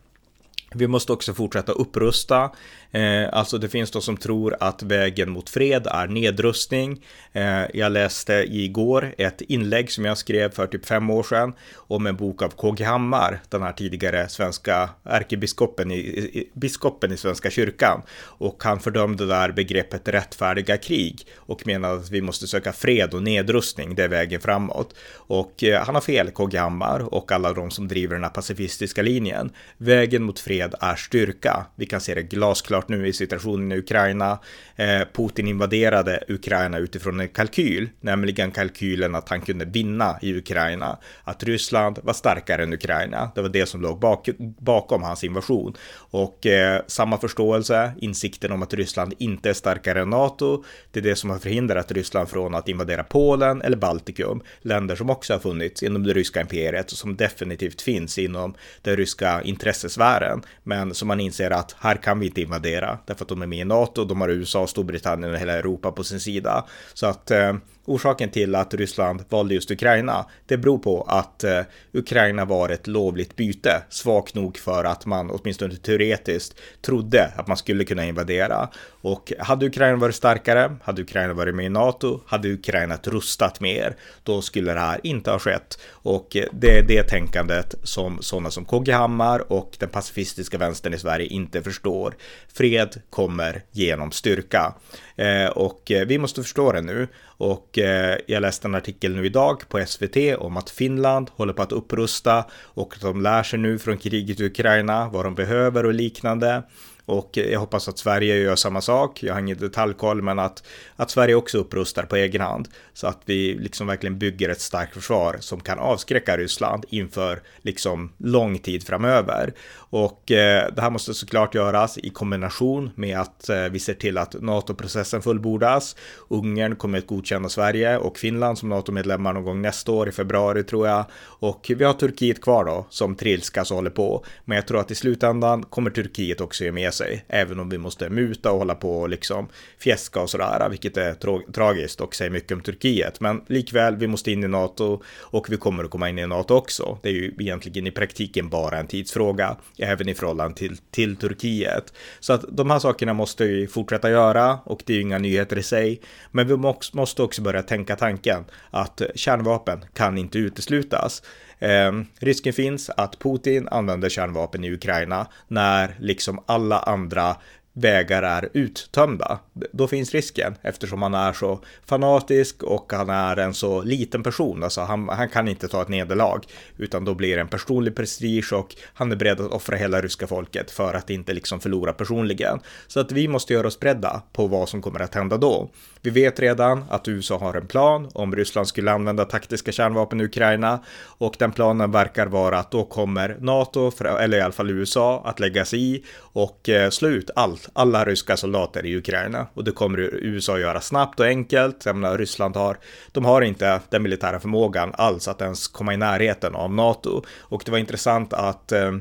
Vi 0.75 0.87
måste 0.87 1.13
också 1.13 1.33
fortsätta 1.33 1.71
upprusta. 1.71 2.51
Eh, 2.91 3.29
alltså 3.31 3.57
det 3.57 3.69
finns 3.69 3.91
de 3.91 4.01
som 4.01 4.17
tror 4.17 4.55
att 4.59 4.83
vägen 4.83 5.31
mot 5.31 5.49
fred 5.49 5.87
är 5.87 6.07
nedrustning. 6.07 7.05
Eh, 7.33 7.61
jag 7.73 7.91
läste 7.91 8.33
igår 8.33 9.15
ett 9.17 9.41
inlägg 9.41 9.91
som 9.91 10.05
jag 10.05 10.17
skrev 10.17 10.51
för 10.51 10.67
typ 10.67 10.85
fem 10.85 11.09
år 11.09 11.23
sedan 11.23 11.53
om 11.75 12.07
en 12.07 12.15
bok 12.15 12.41
av 12.41 12.49
KG 12.49 12.83
Hammar, 12.83 13.39
den 13.49 13.61
här 13.61 13.73
tidigare 13.73 14.29
svenska 14.29 14.89
ärkebiskopen 15.03 15.91
i, 15.91 15.95
i, 15.97 16.49
biskopen 16.53 17.11
i 17.11 17.17
Svenska 17.17 17.49
kyrkan. 17.49 18.01
Och 18.21 18.63
han 18.63 18.79
fördömde 18.79 19.25
där 19.25 19.51
begreppet 19.51 20.07
rättfärdiga 20.07 20.77
krig 20.77 21.27
och 21.35 21.67
menade 21.67 21.93
att 21.93 22.09
vi 22.09 22.21
måste 22.21 22.47
söka 22.47 22.73
fred 22.73 23.13
och 23.13 23.23
nedrustning, 23.23 23.95
det 23.95 24.03
är 24.03 24.07
vägen 24.07 24.41
framåt. 24.41 24.95
Och 25.13 25.63
eh, 25.63 25.85
han 25.85 25.95
har 25.95 26.01
fel, 26.01 26.31
KG 26.31 26.57
Hammar 26.57 27.13
och 27.13 27.31
alla 27.31 27.53
de 27.53 27.71
som 27.71 27.87
driver 27.87 28.15
den 28.15 28.23
här 28.23 28.31
pacifistiska 28.31 29.01
linjen. 29.01 29.51
Vägen 29.77 30.23
mot 30.23 30.39
fred 30.39 30.60
är 30.61 30.95
styrka. 30.95 31.65
Vi 31.75 31.85
kan 31.85 32.01
se 32.01 32.15
det 32.15 32.21
glasklart 32.21 32.89
nu 32.89 33.07
i 33.07 33.13
situationen 33.13 33.71
i 33.71 33.77
Ukraina. 33.77 34.39
Eh, 34.75 35.01
Putin 35.13 35.47
invaderade 35.47 36.23
Ukraina 36.27 36.77
utifrån 36.77 37.19
en 37.19 37.27
kalkyl, 37.27 37.89
nämligen 37.99 38.51
kalkylen 38.51 39.15
att 39.15 39.29
han 39.29 39.41
kunde 39.41 39.65
vinna 39.65 40.17
i 40.21 40.37
Ukraina. 40.37 40.97
Att 41.23 41.43
Ryssland 41.43 41.99
var 42.03 42.13
starkare 42.13 42.63
än 42.63 42.73
Ukraina. 42.73 43.31
Det 43.35 43.41
var 43.41 43.49
det 43.49 43.65
som 43.65 43.81
låg 43.81 43.99
bak 43.99 44.29
bakom 44.59 45.03
hans 45.03 45.23
invasion. 45.23 45.73
Och 45.93 46.45
eh, 46.45 46.81
samma 46.87 47.17
förståelse, 47.17 47.91
insikten 47.97 48.51
om 48.51 48.63
att 48.63 48.73
Ryssland 48.73 49.13
inte 49.17 49.49
är 49.49 49.53
starkare 49.53 50.01
än 50.01 50.09
NATO, 50.09 50.63
det 50.91 50.99
är 50.99 51.03
det 51.03 51.15
som 51.15 51.29
har 51.29 51.39
förhindrat 51.39 51.91
Ryssland 51.91 52.29
från 52.29 52.55
att 52.55 52.69
invadera 52.69 53.03
Polen 53.03 53.61
eller 53.61 53.77
Baltikum, 53.77 54.41
länder 54.61 54.95
som 54.95 55.09
också 55.09 55.33
har 55.33 55.39
funnits 55.39 55.83
inom 55.83 56.03
det 56.03 56.13
ryska 56.13 56.41
imperiet 56.41 56.91
och 56.91 56.97
som 56.97 57.15
definitivt 57.15 57.81
finns 57.81 58.17
inom 58.17 58.53
den 58.81 58.95
ryska 58.95 59.41
intressesfären, 59.41 60.41
men 60.63 60.93
som 60.93 61.07
man 61.07 61.19
inser 61.19 61.51
att 61.51 61.75
här 61.79 61.95
kan 61.95 62.19
vi 62.19 62.25
inte 62.25 62.41
invadera 62.41 62.99
därför 63.05 63.25
att 63.25 63.29
de 63.29 63.41
är 63.41 63.47
med 63.47 63.59
i 63.59 63.63
NATO, 63.63 64.05
de 64.05 64.21
har 64.21 64.29
USA, 64.29 64.67
Storbritannien 64.67 65.33
och 65.33 65.39
hela 65.39 65.53
Europa 65.53 65.91
på 65.91 66.03
sin 66.03 66.19
sida. 66.19 66.65
Så 66.93 67.05
att 67.05 67.31
eh, 67.31 67.53
orsaken 67.85 68.29
till 68.29 68.55
att 68.55 68.73
Ryssland 68.73 69.23
valde 69.29 69.53
just 69.53 69.71
Ukraina, 69.71 70.25
det 70.45 70.57
beror 70.57 70.77
på 70.77 71.01
att 71.01 71.43
eh, 71.43 71.61
Ukraina 71.93 72.45
var 72.45 72.69
ett 72.69 72.87
lovligt 72.87 73.35
byte, 73.35 73.83
svagt 73.89 74.35
nog 74.35 74.57
för 74.57 74.83
att 74.83 75.05
man 75.05 75.31
åtminstone 75.31 75.75
teoretiskt 75.75 76.59
trodde 76.81 77.31
att 77.35 77.47
man 77.47 77.57
skulle 77.57 77.83
kunna 77.83 78.05
invadera. 78.05 78.69
Och 79.01 79.33
hade 79.39 79.65
Ukraina 79.65 79.97
varit 79.97 80.15
starkare, 80.15 80.75
hade 80.83 81.01
Ukraina 81.01 81.33
varit 81.33 81.55
med 81.55 81.65
i 81.65 81.69
NATO, 81.69 82.19
hade 82.25 82.53
Ukraina 82.53 82.97
rustat 83.03 83.59
mer, 83.59 83.95
då 84.23 84.41
skulle 84.41 84.73
det 84.73 84.79
här 84.79 84.99
inte 85.03 85.31
ha 85.31 85.39
skett. 85.39 85.79
Och 85.91 86.35
eh, 86.35 86.45
det 86.53 86.77
är 86.77 86.83
det 86.83 87.03
tänkandet 87.03 87.75
som 87.83 88.21
sådana 88.21 88.51
som 88.51 88.65
KG 88.65 88.91
Hammar 88.91 89.51
och 89.51 89.75
den 89.79 89.89
pacifistiska 89.89 90.40
vänstern 90.57 90.93
i 90.93 90.99
Sverige 90.99 91.27
inte 91.27 91.63
förstår. 91.63 92.15
Fred 92.53 93.01
kommer 93.09 93.63
genom 93.71 94.11
styrka. 94.11 94.73
Eh, 95.15 95.45
och 95.45 95.91
eh, 95.91 96.07
vi 96.07 96.17
måste 96.17 96.41
förstå 96.41 96.71
det 96.71 96.81
nu. 96.81 97.07
Och 97.23 97.79
eh, 97.79 98.17
jag 98.27 98.41
läste 98.41 98.67
en 98.67 98.75
artikel 98.75 99.15
nu 99.15 99.25
idag 99.25 99.69
på 99.69 99.85
SVT 99.85 100.17
om 100.37 100.57
att 100.57 100.69
Finland 100.69 101.29
håller 101.35 101.53
på 101.53 101.61
att 101.61 101.71
upprusta 101.71 102.45
och 102.53 102.95
de 103.01 103.21
lär 103.21 103.43
sig 103.43 103.59
nu 103.59 103.79
från 103.79 103.97
kriget 103.97 104.39
i 104.39 104.45
Ukraina 104.45 105.09
vad 105.09 105.25
de 105.25 105.35
behöver 105.35 105.85
och 105.85 105.93
liknande. 105.93 106.63
Och 107.11 107.37
jag 107.37 107.59
hoppas 107.59 107.87
att 107.87 107.97
Sverige 107.97 108.35
gör 108.35 108.55
samma 108.55 108.81
sak. 108.81 109.23
Jag 109.23 109.33
har 109.33 109.41
ingen 109.41 109.57
detaljkoll, 109.57 110.21
men 110.21 110.39
att, 110.39 110.63
att 110.95 111.11
Sverige 111.11 111.35
också 111.35 111.57
upprustar 111.57 112.03
på 112.03 112.15
egen 112.15 112.41
hand. 112.41 112.67
Så 112.93 113.07
att 113.07 113.21
vi 113.25 113.53
liksom 113.53 113.87
verkligen 113.87 114.19
bygger 114.19 114.49
ett 114.49 114.61
starkt 114.61 114.93
försvar 114.93 115.37
som 115.39 115.59
kan 115.59 115.79
avskräcka 115.79 116.37
Ryssland 116.37 116.85
inför 116.89 117.41
liksom 117.61 118.13
lång 118.17 118.59
tid 118.59 118.83
framöver. 118.83 119.53
Och 119.73 120.31
eh, 120.31 120.73
det 120.73 120.81
här 120.81 120.89
måste 120.89 121.13
såklart 121.13 121.55
göras 121.55 121.97
i 121.97 122.09
kombination 122.09 122.89
med 122.95 123.19
att 123.19 123.49
eh, 123.49 123.63
vi 123.63 123.79
ser 123.79 123.93
till 123.93 124.17
att 124.17 124.35
NATO-processen 124.41 125.21
fullbordas. 125.21 125.95
Ungern 126.29 126.75
kommer 126.75 126.97
att 126.97 127.07
godkänna 127.07 127.49
Sverige 127.49 127.97
och 127.97 128.17
Finland 128.17 128.57
som 128.57 128.69
NATO-medlemmar 128.69 129.33
någon 129.33 129.43
gång 129.43 129.61
nästa 129.61 129.91
år 129.91 130.09
i 130.09 130.11
februari 130.11 130.63
tror 130.63 130.87
jag. 130.87 131.05
Och 131.41 131.71
vi 131.77 131.83
har 131.83 131.93
Turkiet 131.93 132.41
kvar 132.41 132.65
då 132.65 132.85
som 132.89 133.15
trilskas 133.15 133.71
och 133.71 133.77
håller 133.77 133.89
på. 133.89 134.25
Men 134.45 134.55
jag 134.55 134.67
tror 134.67 134.79
att 134.79 134.91
i 134.91 134.95
slutändan 134.95 135.63
kommer 135.63 135.89
Turkiet 135.89 136.41
också 136.41 136.63
ge 136.63 136.71
med 136.71 136.93
sig, 136.93 137.00
även 137.27 137.59
om 137.59 137.69
vi 137.69 137.77
måste 137.77 138.09
muta 138.09 138.51
och 138.51 138.57
hålla 138.57 138.75
på 138.75 139.01
och 139.01 139.09
liksom 139.09 139.47
fjäska 139.79 140.21
och 140.21 140.29
sådär, 140.29 140.69
vilket 140.69 140.97
är 140.97 141.13
tra 141.13 141.39
tragiskt 141.53 142.01
och 142.01 142.15
säger 142.15 142.31
mycket 142.31 142.51
om 142.51 142.61
Turkiet. 142.61 143.19
Men 143.19 143.41
likväl, 143.47 143.95
vi 143.95 144.07
måste 144.07 144.31
in 144.31 144.43
i 144.43 144.47
NATO 144.47 145.01
och 145.19 145.49
vi 145.49 145.57
kommer 145.57 145.83
att 145.83 145.89
komma 145.89 146.09
in 146.09 146.19
i 146.19 146.27
NATO 146.27 146.53
också. 146.55 146.97
Det 147.01 147.09
är 147.09 147.13
ju 147.13 147.33
egentligen 147.39 147.87
i 147.87 147.91
praktiken 147.91 148.49
bara 148.49 148.77
en 148.77 148.87
tidsfråga 148.87 149.55
även 149.77 150.09
i 150.09 150.13
förhållande 150.13 150.57
till, 150.57 150.77
till 150.77 151.15
Turkiet. 151.15 151.93
Så 152.19 152.33
att 152.33 152.45
de 152.49 152.69
här 152.69 152.79
sakerna 152.79 153.13
måste 153.13 153.45
vi 153.45 153.67
fortsätta 153.67 154.09
göra 154.09 154.59
och 154.63 154.83
det 154.85 154.93
är 154.93 154.95
ju 154.95 155.01
inga 155.01 155.17
nyheter 155.17 155.57
i 155.57 155.63
sig. 155.63 156.01
Men 156.31 156.47
vi 156.47 156.57
måste 156.93 157.23
också 157.23 157.41
börja 157.41 157.63
tänka 157.63 157.95
tanken 157.95 158.45
att 158.69 159.01
kärnvapen 159.15 159.85
kan 159.93 160.17
inte 160.17 160.37
uteslutas. 160.37 161.23
Eh, 161.61 161.91
risken 162.19 162.53
finns 162.53 162.89
att 162.89 163.19
Putin 163.19 163.67
använder 163.67 164.09
kärnvapen 164.09 164.63
i 164.63 164.71
Ukraina 164.71 165.27
när 165.47 165.95
liksom 165.99 166.43
alla 166.45 166.79
andra 166.79 167.35
vägar 167.73 168.23
är 168.23 168.49
uttömda. 168.53 169.39
Då 169.53 169.87
finns 169.87 170.11
risken 170.11 170.55
eftersom 170.61 171.01
han 171.01 171.13
är 171.13 171.33
så 171.33 171.59
fanatisk 171.85 172.63
och 172.63 172.93
han 172.93 173.09
är 173.09 173.37
en 173.37 173.53
så 173.53 173.81
liten 173.81 174.23
person. 174.23 174.63
Alltså 174.63 174.81
han, 174.81 175.09
han 175.09 175.29
kan 175.29 175.47
inte 175.47 175.67
ta 175.67 175.81
ett 175.81 175.87
nederlag 175.87 176.41
utan 176.77 177.05
då 177.05 177.13
blir 177.13 177.35
det 177.35 177.41
en 177.41 177.47
personlig 177.47 177.95
prestige 177.95 178.53
och 178.53 178.75
han 178.93 179.11
är 179.11 179.15
beredd 179.15 179.41
att 179.41 179.51
offra 179.51 179.75
hela 179.75 180.01
ryska 180.01 180.27
folket 180.27 180.71
för 180.71 180.93
att 180.93 181.09
inte 181.09 181.33
liksom 181.33 181.59
förlora 181.59 181.93
personligen. 181.93 182.59
Så 182.87 182.99
att 182.99 183.11
vi 183.11 183.27
måste 183.27 183.53
göra 183.53 183.67
oss 183.67 183.79
beredda 183.79 184.21
på 184.33 184.47
vad 184.47 184.69
som 184.69 184.81
kommer 184.81 184.99
att 184.99 185.15
hända 185.15 185.37
då. 185.37 185.69
Vi 186.01 186.09
vet 186.09 186.39
redan 186.39 186.83
att 186.89 187.07
USA 187.07 187.37
har 187.37 187.53
en 187.53 187.67
plan 187.67 188.09
om 188.13 188.35
Ryssland 188.35 188.67
skulle 188.67 188.91
använda 188.91 189.25
taktiska 189.25 189.71
kärnvapen 189.71 190.21
i 190.21 190.23
Ukraina 190.23 190.79
och 191.03 191.35
den 191.39 191.51
planen 191.51 191.91
verkar 191.91 192.27
vara 192.27 192.59
att 192.59 192.71
då 192.71 192.83
kommer 192.83 193.37
NATO, 193.39 193.91
eller 194.19 194.37
i 194.37 194.41
alla 194.41 194.53
fall 194.53 194.69
USA, 194.69 195.21
att 195.25 195.39
lägga 195.39 195.65
sig 195.65 195.95
i 195.95 196.03
och 196.17 196.69
eh, 196.69 196.89
slå 196.89 197.09
ut 197.09 197.29
allt, 197.35 197.60
alla 197.73 198.05
ryska 198.05 198.37
soldater 198.37 198.85
i 198.85 198.97
Ukraina. 198.97 199.47
Och 199.53 199.63
det 199.63 199.71
kommer 199.71 199.99
USA 199.99 200.59
göra 200.59 200.81
snabbt 200.81 201.19
och 201.19 201.25
enkelt. 201.25 201.85
Jag 201.85 201.95
menar, 201.95 202.17
Ryssland 202.17 202.55
har, 202.55 202.77
de 203.11 203.25
har 203.25 203.41
inte 203.41 203.79
den 203.89 204.03
militära 204.03 204.39
förmågan 204.39 204.91
alls 204.93 205.27
att 205.27 205.41
ens 205.41 205.67
komma 205.67 205.93
i 205.93 205.97
närheten 205.97 206.55
av 206.55 206.73
NATO. 206.73 207.23
Och 207.39 207.61
det 207.65 207.71
var 207.71 207.77
intressant 207.77 208.33
att 208.33 208.71
eh, 208.71 208.91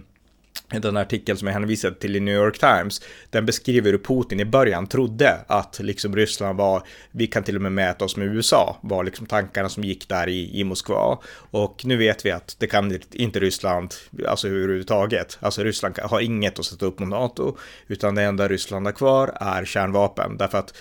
den 0.79 0.97
artikel 0.97 1.37
som 1.37 1.47
jag 1.47 1.55
hänvisade 1.55 1.95
till 1.95 2.17
i 2.17 2.21
New 2.21 2.35
York 2.35 2.59
Times, 2.59 3.03
den 3.31 3.47
beskriver 3.47 3.91
hur 3.91 3.99
Putin 3.99 4.41
i 4.41 4.45
början 4.45 4.87
trodde 4.87 5.39
att 5.47 5.81
liksom 5.83 6.17
Ryssland 6.17 6.59
var, 6.59 6.83
vi 7.11 7.27
kan 7.27 7.43
till 7.43 7.57
och 7.57 7.63
med 7.63 7.73
mäta 7.73 8.05
oss 8.05 8.17
med 8.17 8.27
USA, 8.27 8.79
var 8.81 9.05
liksom 9.05 9.27
tankarna 9.27 9.69
som 9.69 9.85
gick 9.85 10.09
där 10.09 10.29
i, 10.29 10.61
i 10.61 10.65
Moskva. 10.65 11.19
Och 11.51 11.85
nu 11.85 11.97
vet 11.97 12.27
vi 12.27 12.31
att 12.31 12.57
det 12.59 12.67
kan 12.67 12.99
inte 13.13 13.41
Ryssland, 13.41 13.95
alltså 14.29 14.49
överhuvudtaget. 14.49 15.39
Alltså 15.41 15.63
Ryssland 15.63 15.99
har 15.99 16.21
inget 16.21 16.59
att 16.59 16.65
sätta 16.65 16.87
upp 16.87 16.99
mot 16.99 17.09
NATO, 17.09 17.57
utan 17.89 18.15
det 18.15 18.23
enda 18.23 18.49
Ryssland 18.49 18.87
har 18.87 18.93
kvar 18.93 19.33
är 19.41 19.65
kärnvapen, 19.65 20.37
därför 20.37 20.59
att 20.59 20.75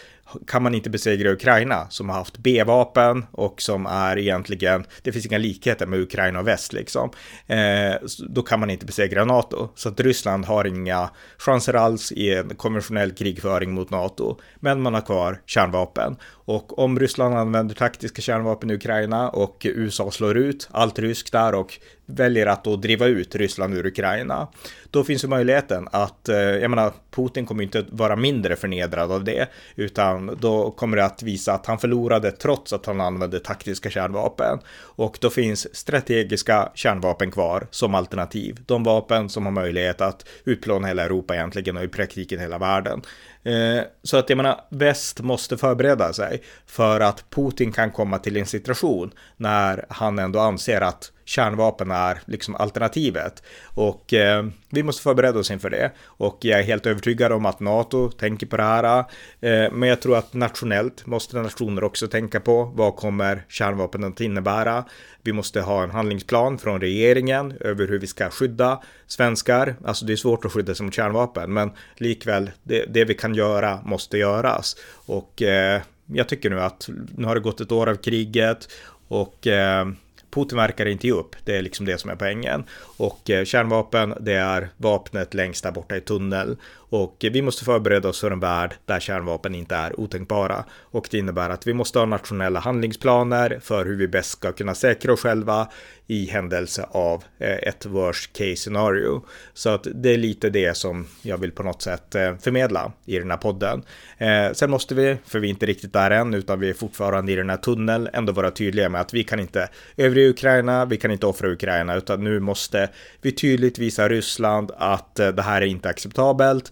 kan 0.47 0.63
man 0.63 0.75
inte 0.75 0.89
besegra 0.89 1.31
Ukraina 1.31 1.87
som 1.89 2.09
har 2.09 2.15
haft 2.15 2.37
B-vapen 2.37 3.25
och 3.31 3.61
som 3.61 3.85
är 3.85 4.17
egentligen, 4.17 4.85
det 5.01 5.11
finns 5.11 5.25
inga 5.25 5.37
likheter 5.37 5.85
med 5.85 5.99
Ukraina 5.99 6.39
och 6.39 6.47
väst 6.47 6.73
liksom, 6.73 7.09
eh, 7.47 7.95
då 8.29 8.41
kan 8.41 8.59
man 8.59 8.69
inte 8.69 8.85
besegra 8.85 9.25
NATO. 9.25 9.69
Så 9.75 9.89
att 9.89 9.99
Ryssland 9.99 10.45
har 10.45 10.65
inga 10.65 11.09
chanser 11.37 11.73
alls 11.73 12.11
i 12.11 12.33
en 12.33 12.55
konventionell 12.55 13.11
krigföring 13.11 13.71
mot 13.71 13.89
NATO, 13.89 14.39
men 14.59 14.81
man 14.81 14.93
har 14.93 15.01
kvar 15.01 15.41
kärnvapen. 15.45 16.17
Och 16.49 16.79
om 16.79 16.99
Ryssland 16.99 17.35
använder 17.35 17.75
taktiska 17.75 18.21
kärnvapen 18.21 18.71
i 18.71 18.73
Ukraina 18.73 19.29
och 19.29 19.65
USA 19.69 20.11
slår 20.11 20.37
ut 20.37 20.69
allt 20.71 20.99
ryskt 20.99 21.31
där 21.31 21.55
och 21.55 21.79
väljer 22.09 22.45
att 22.45 22.63
då 22.63 22.75
driva 22.75 23.05
ut 23.05 23.35
Ryssland 23.35 23.73
ur 23.73 23.85
Ukraina, 23.85 24.47
då 24.91 25.03
finns 25.03 25.23
ju 25.23 25.27
möjligheten 25.27 25.87
att, 25.91 26.29
eh, 26.29 26.37
jag 26.37 26.69
menar, 26.69 26.93
Putin 27.11 27.45
kommer 27.45 27.63
inte 27.63 27.85
vara 27.89 28.15
mindre 28.15 28.55
förnedrad 28.55 29.11
av 29.11 29.23
det, 29.23 29.47
utan 29.75 30.37
då 30.41 30.71
kommer 30.71 30.97
det 30.97 31.05
att 31.05 31.23
visa 31.23 31.53
att 31.53 31.65
han 31.65 31.79
förlorade 31.79 32.31
trots 32.31 32.73
att 32.73 32.85
han 32.85 33.01
använde 33.01 33.39
taktiska 33.39 33.89
kärnvapen. 33.89 34.59
Och 34.79 35.17
då 35.21 35.29
finns 35.29 35.75
strategiska 35.75 36.71
kärnvapen 36.75 37.31
kvar 37.31 37.67
som 37.71 37.95
alternativ. 37.95 38.59
De 38.65 38.83
vapen 38.83 39.29
som 39.29 39.45
har 39.45 39.51
möjlighet 39.51 40.01
att 40.01 40.25
utplåna 40.45 40.87
hela 40.87 41.03
Europa 41.03 41.35
egentligen 41.35 41.77
och 41.77 41.83
i 41.83 41.87
praktiken 41.87 42.39
hela 42.39 42.57
världen. 42.57 43.01
Eh, 43.43 43.83
så 44.03 44.17
att 44.17 44.29
jag 44.29 44.37
menar, 44.37 44.61
väst 44.69 45.19
måste 45.19 45.57
förbereda 45.57 46.13
sig 46.13 46.43
för 46.65 46.99
att 46.99 47.25
Putin 47.29 47.71
kan 47.71 47.91
komma 47.91 48.19
till 48.19 48.37
en 48.37 48.45
situation 48.45 49.11
när 49.37 49.85
han 49.89 50.19
ändå 50.19 50.39
anser 50.39 50.81
att 50.81 51.11
kärnvapen 51.29 51.91
är 51.91 52.21
liksom 52.25 52.55
alternativet. 52.55 53.43
Och 53.63 54.13
eh, 54.13 54.45
vi 54.69 54.83
måste 54.83 55.03
förbereda 55.03 55.39
oss 55.39 55.51
inför 55.51 55.69
det. 55.69 55.91
Och 56.05 56.37
jag 56.41 56.59
är 56.59 56.63
helt 56.63 56.85
övertygad 56.85 57.31
om 57.31 57.45
att 57.45 57.59
NATO 57.59 58.11
tänker 58.11 58.47
på 58.47 58.57
det 58.57 58.63
här. 58.63 58.99
Eh, 59.39 59.71
men 59.71 59.89
jag 59.89 60.01
tror 60.01 60.17
att 60.17 60.33
nationellt 60.33 61.05
måste 61.05 61.37
nationer 61.37 61.83
också 61.83 62.07
tänka 62.07 62.39
på 62.39 62.63
vad 62.75 62.95
kommer 62.95 63.45
kärnvapen 63.49 64.03
att 64.03 64.21
innebära. 64.21 64.85
Vi 65.21 65.33
måste 65.33 65.61
ha 65.61 65.83
en 65.83 65.91
handlingsplan 65.91 66.57
från 66.57 66.81
regeringen 66.81 67.53
över 67.59 67.87
hur 67.87 67.99
vi 67.99 68.07
ska 68.07 68.29
skydda 68.29 68.81
svenskar. 69.07 69.75
Alltså 69.85 70.05
det 70.05 70.13
är 70.13 70.17
svårt 70.17 70.45
att 70.45 70.51
skydda 70.51 70.75
sig 70.75 70.85
mot 70.85 70.93
kärnvapen, 70.93 71.53
men 71.53 71.71
likväl 71.95 72.51
det, 72.63 72.85
det 72.85 73.05
vi 73.05 73.13
kan 73.13 73.35
göra 73.35 73.79
måste 73.85 74.17
göras. 74.17 74.75
Och 75.05 75.41
eh, 75.41 75.81
jag 76.05 76.29
tycker 76.29 76.49
nu 76.49 76.61
att 76.61 76.89
nu 77.17 77.25
har 77.25 77.35
det 77.35 77.41
gått 77.41 77.61
ett 77.61 77.71
år 77.71 77.89
av 77.89 77.95
kriget 77.95 78.67
och 79.07 79.47
eh, 79.47 79.87
Putin 80.31 80.57
verkar 80.57 80.85
inte 80.85 81.07
ge 81.07 81.13
upp, 81.13 81.35
det 81.43 81.57
är 81.57 81.61
liksom 81.61 81.85
det 81.85 81.97
som 81.97 82.09
är 82.09 82.15
poängen. 82.15 82.63
Och 82.97 83.29
eh, 83.29 83.45
kärnvapen, 83.45 84.13
det 84.19 84.33
är 84.33 84.69
vapnet 84.77 85.33
längst 85.33 85.63
där 85.63 85.71
borta 85.71 85.97
i 85.97 86.01
tunneln. 86.01 86.57
Och 86.89 87.15
vi 87.19 87.41
måste 87.41 87.65
förbereda 87.65 88.09
oss 88.09 88.19
för 88.19 88.31
en 88.31 88.39
värld 88.39 88.75
där 88.85 88.99
kärnvapen 88.99 89.55
inte 89.55 89.75
är 89.75 89.99
otänkbara. 89.99 90.65
Och 90.91 91.07
det 91.11 91.17
innebär 91.17 91.49
att 91.49 91.67
vi 91.67 91.73
måste 91.73 91.99
ha 91.99 92.05
nationella 92.05 92.59
handlingsplaner 92.59 93.59
för 93.63 93.85
hur 93.85 93.95
vi 93.95 94.07
bäst 94.07 94.29
ska 94.29 94.51
kunna 94.51 94.75
säkra 94.75 95.13
oss 95.13 95.19
själva 95.19 95.67
i 96.07 96.25
händelse 96.25 96.85
av 96.91 97.23
eh, 97.37 97.57
ett 97.57 97.85
worst 97.85 98.33
case 98.33 98.55
scenario. 98.55 99.25
Så 99.53 99.69
att 99.69 99.87
det 99.93 100.13
är 100.13 100.17
lite 100.17 100.49
det 100.49 100.77
som 100.77 101.07
jag 101.21 101.37
vill 101.37 101.51
på 101.51 101.63
något 101.63 101.81
sätt 101.81 102.15
eh, 102.15 102.35
förmedla 102.37 102.91
i 103.05 103.19
den 103.19 103.31
här 103.31 103.37
podden. 103.37 103.83
Eh, 104.17 104.53
sen 104.53 104.71
måste 104.71 104.95
vi, 104.95 105.17
för 105.25 105.39
vi 105.39 105.47
är 105.47 105.49
inte 105.49 105.65
riktigt 105.65 105.93
där 105.93 106.11
än, 106.11 106.33
utan 106.33 106.59
vi 106.59 106.69
är 106.69 106.73
fortfarande 106.73 107.31
i 107.31 107.35
den 107.35 107.49
här 107.49 107.57
tunneln, 107.57 108.09
ändå 108.13 108.33
vara 108.33 108.51
tydliga 108.51 108.89
med 108.89 109.01
att 109.01 109.13
vi 109.13 109.23
kan 109.23 109.39
inte 109.39 109.69
övriga 109.97 110.29
Ukraina, 110.29 110.85
vi 110.85 110.97
kan 110.97 111.11
inte 111.11 111.25
offra 111.25 111.49
Ukraina, 111.49 111.95
utan 111.95 112.23
nu 112.23 112.39
måste 112.39 112.89
vi 113.21 113.31
tydligt 113.31 113.79
visa 113.79 114.09
Ryssland 114.09 114.71
att 114.77 115.15
det 115.15 115.41
här 115.41 115.61
är 115.61 115.65
inte 115.65 115.89
acceptabelt 115.89 116.71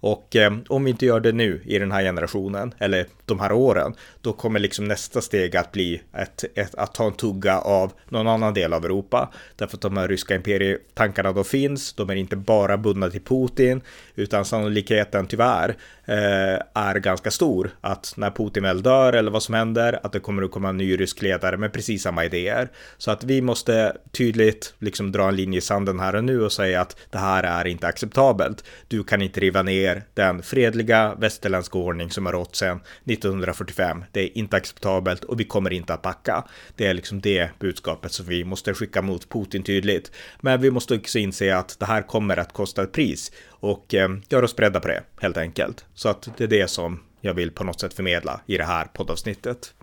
och 0.00 0.36
eh, 0.36 0.52
om 0.68 0.84
vi 0.84 0.90
inte 0.90 1.06
gör 1.06 1.20
det 1.20 1.32
nu 1.32 1.60
i 1.64 1.78
den 1.78 1.92
här 1.92 2.02
generationen, 2.02 2.74
eller 2.78 3.06
de 3.24 3.40
här 3.40 3.52
åren, 3.52 3.94
då 4.20 4.32
kommer 4.32 4.60
liksom 4.60 4.84
nästa 4.84 5.20
steg 5.20 5.56
att 5.56 5.72
bli 5.72 6.02
ett, 6.12 6.44
ett, 6.54 6.74
att 6.74 6.94
ta 6.94 7.06
en 7.06 7.12
tugga 7.12 7.58
av 7.58 7.92
någon 8.08 8.28
annan 8.28 8.54
del 8.54 8.72
av 8.72 8.84
Europa. 8.84 9.32
Därför 9.56 9.76
att 9.76 9.82
de 9.82 9.96
här 9.96 10.08
ryska 10.08 10.34
imperietankarna 10.34 11.32
då 11.32 11.44
finns, 11.44 11.92
de 11.92 12.10
är 12.10 12.16
inte 12.16 12.36
bara 12.36 12.76
bundna 12.76 13.10
till 13.10 13.20
Putin, 13.20 13.80
utan 14.14 14.44
sannolikheten 14.44 15.26
tyvärr 15.26 15.76
eh, 16.04 16.62
är 16.74 16.98
ganska 16.98 17.30
stor 17.30 17.70
att 17.80 18.14
när 18.16 18.30
Putin 18.30 18.62
väl 18.62 18.82
dör 18.82 19.12
eller 19.12 19.30
vad 19.30 19.42
som 19.42 19.54
händer, 19.54 20.00
att 20.02 20.12
det 20.12 20.20
kommer 20.20 20.42
att 20.42 20.50
komma 20.50 20.68
en 20.68 20.76
ny 20.76 20.96
rysk 20.96 21.22
ledare 21.22 21.56
med 21.56 21.72
precis 21.72 22.02
samma 22.02 22.24
idéer. 22.24 22.68
Så 22.98 23.10
att 23.10 23.24
vi 23.24 23.42
måste 23.42 23.96
tydligt 24.12 24.74
liksom 24.78 25.12
dra 25.12 25.28
en 25.28 25.36
linje 25.36 25.58
i 25.58 25.60
sanden 25.60 26.00
här 26.00 26.14
och 26.14 26.24
nu 26.24 26.42
och 26.42 26.52
säga 26.52 26.80
att 26.80 26.96
det 27.10 27.18
här 27.18 27.42
är 27.42 27.66
inte 27.66 27.86
acceptabelt. 27.86 28.64
Du 28.88 29.04
kan 29.04 29.22
inte 29.22 29.40
riva 29.40 29.62
ner 29.62 29.87
den 30.14 30.42
fredliga 30.42 31.14
västerländska 31.14 31.78
ordning 31.78 32.10
som 32.10 32.26
har 32.26 32.32
rått 32.32 32.56
sedan 32.56 32.80
1945. 33.04 34.04
Det 34.12 34.20
är 34.20 34.38
inte 34.38 34.56
acceptabelt 34.56 35.24
och 35.24 35.40
vi 35.40 35.44
kommer 35.44 35.72
inte 35.72 35.94
att 35.94 36.02
backa. 36.02 36.44
Det 36.76 36.86
är 36.86 36.94
liksom 36.94 37.20
det 37.20 37.50
budskapet 37.58 38.12
som 38.12 38.26
vi 38.26 38.44
måste 38.44 38.74
skicka 38.74 39.02
mot 39.02 39.28
Putin 39.28 39.62
tydligt. 39.62 40.12
Men 40.40 40.60
vi 40.60 40.70
måste 40.70 40.94
också 40.94 41.18
inse 41.18 41.56
att 41.56 41.78
det 41.78 41.86
här 41.86 42.02
kommer 42.02 42.36
att 42.36 42.52
kosta 42.52 42.82
ett 42.82 42.92
pris 42.92 43.32
och 43.48 43.94
eh, 43.94 44.08
göra 44.28 44.44
oss 44.44 44.56
beredda 44.56 44.80
på 44.80 44.88
det 44.88 45.02
helt 45.20 45.36
enkelt. 45.36 45.84
Så 45.94 46.08
att 46.08 46.28
det 46.36 46.44
är 46.44 46.48
det 46.48 46.68
som 46.68 47.00
jag 47.20 47.34
vill 47.34 47.50
på 47.50 47.64
något 47.64 47.80
sätt 47.80 47.94
förmedla 47.94 48.40
i 48.46 48.56
det 48.56 48.64
här 48.64 48.84
poddavsnittet. 48.84 49.74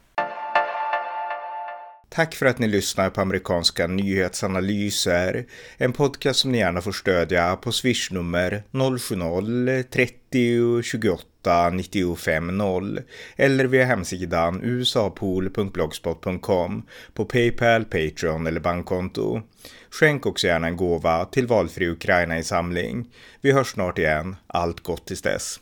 Tack 2.16 2.36
för 2.36 2.46
att 2.46 2.60
ni 2.60 2.68
lyssnar 2.68 3.10
på 3.10 3.22
amerikanska 3.22 3.88
nyhetsanalyser. 3.88 5.46
En 5.78 5.94
podcast 5.94 6.40
som 6.40 6.52
ni 6.52 6.58
gärna 6.58 6.82
får 6.82 6.92
stödja 6.92 7.56
på 7.56 7.72
swishnummer 7.72 8.64
070-30 8.72 10.82
28 10.82 11.70
95 11.70 12.58
0 12.58 13.02
eller 13.36 13.66
via 13.66 13.86
hemsidan 13.86 14.62
usapool.blogspot.com 14.64 16.84
på 17.14 17.26
Paypal, 17.26 17.86
Patreon 17.86 18.48
eller 18.48 18.60
bankkonto. 18.60 19.42
Skänk 19.90 20.26
också 20.26 20.48
gärna 20.48 20.68
en 20.68 20.78
gåva 20.78 21.26
till 21.26 21.48
valfri 21.48 21.88
Ukraina-insamling. 21.88 23.06
Vi 23.42 23.52
hörs 23.52 23.72
snart 23.72 23.98
igen. 23.98 24.36
Allt 24.48 24.80
gott 24.80 25.08
tills 25.08 25.22
dess. 25.22 25.60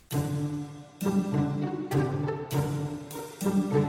thank 3.40 3.74
you 3.74 3.83